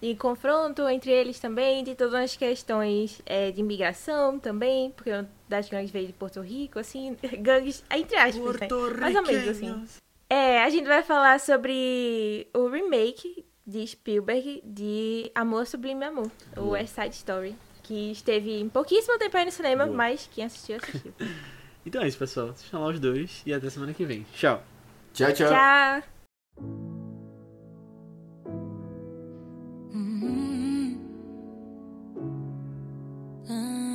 [0.00, 5.28] de confronto entre eles também, de todas as questões é, de imigração também, porque uma
[5.46, 8.66] das gangues veio de Porto Rico, assim, gangues, entre aspas, né?
[8.98, 9.84] Mais ou menos assim.
[10.28, 16.70] É, a gente vai falar sobre o remake de Spielberg de Amor Sublime Amor, o.
[16.70, 19.96] West Side Story, que esteve em pouquíssimo tempo aí no cinema, Boa.
[19.96, 21.12] mas quem assistiu, assistiu.
[21.84, 22.50] Então é isso, pessoal.
[22.50, 24.26] Assistam lá os dois e até semana que vem.
[24.34, 24.62] Tchau.
[25.14, 25.48] Tchau, tchau.
[25.48, 26.02] Tchau!
[29.92, 30.30] Mm-hmm.
[33.48, 33.89] We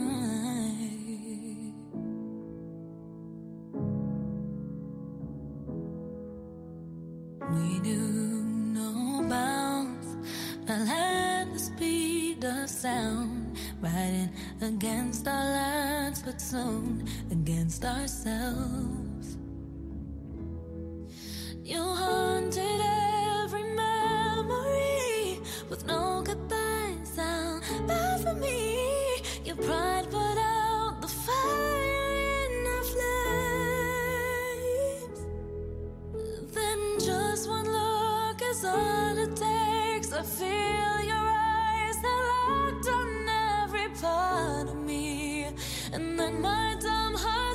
[12.86, 14.30] sound, riding
[14.62, 19.38] against our lines, but soon against ourselves.
[21.64, 22.82] You haunted
[23.42, 27.64] every memory with no goodbye sound.
[27.88, 28.78] Bad for me,
[29.44, 33.60] your pride put out the fire in our flames.
[36.54, 40.14] Then just one look is all it takes.
[40.14, 40.95] I feel
[45.96, 47.55] and then my dumb heart.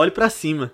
[0.00, 0.72] Olhe pra cima.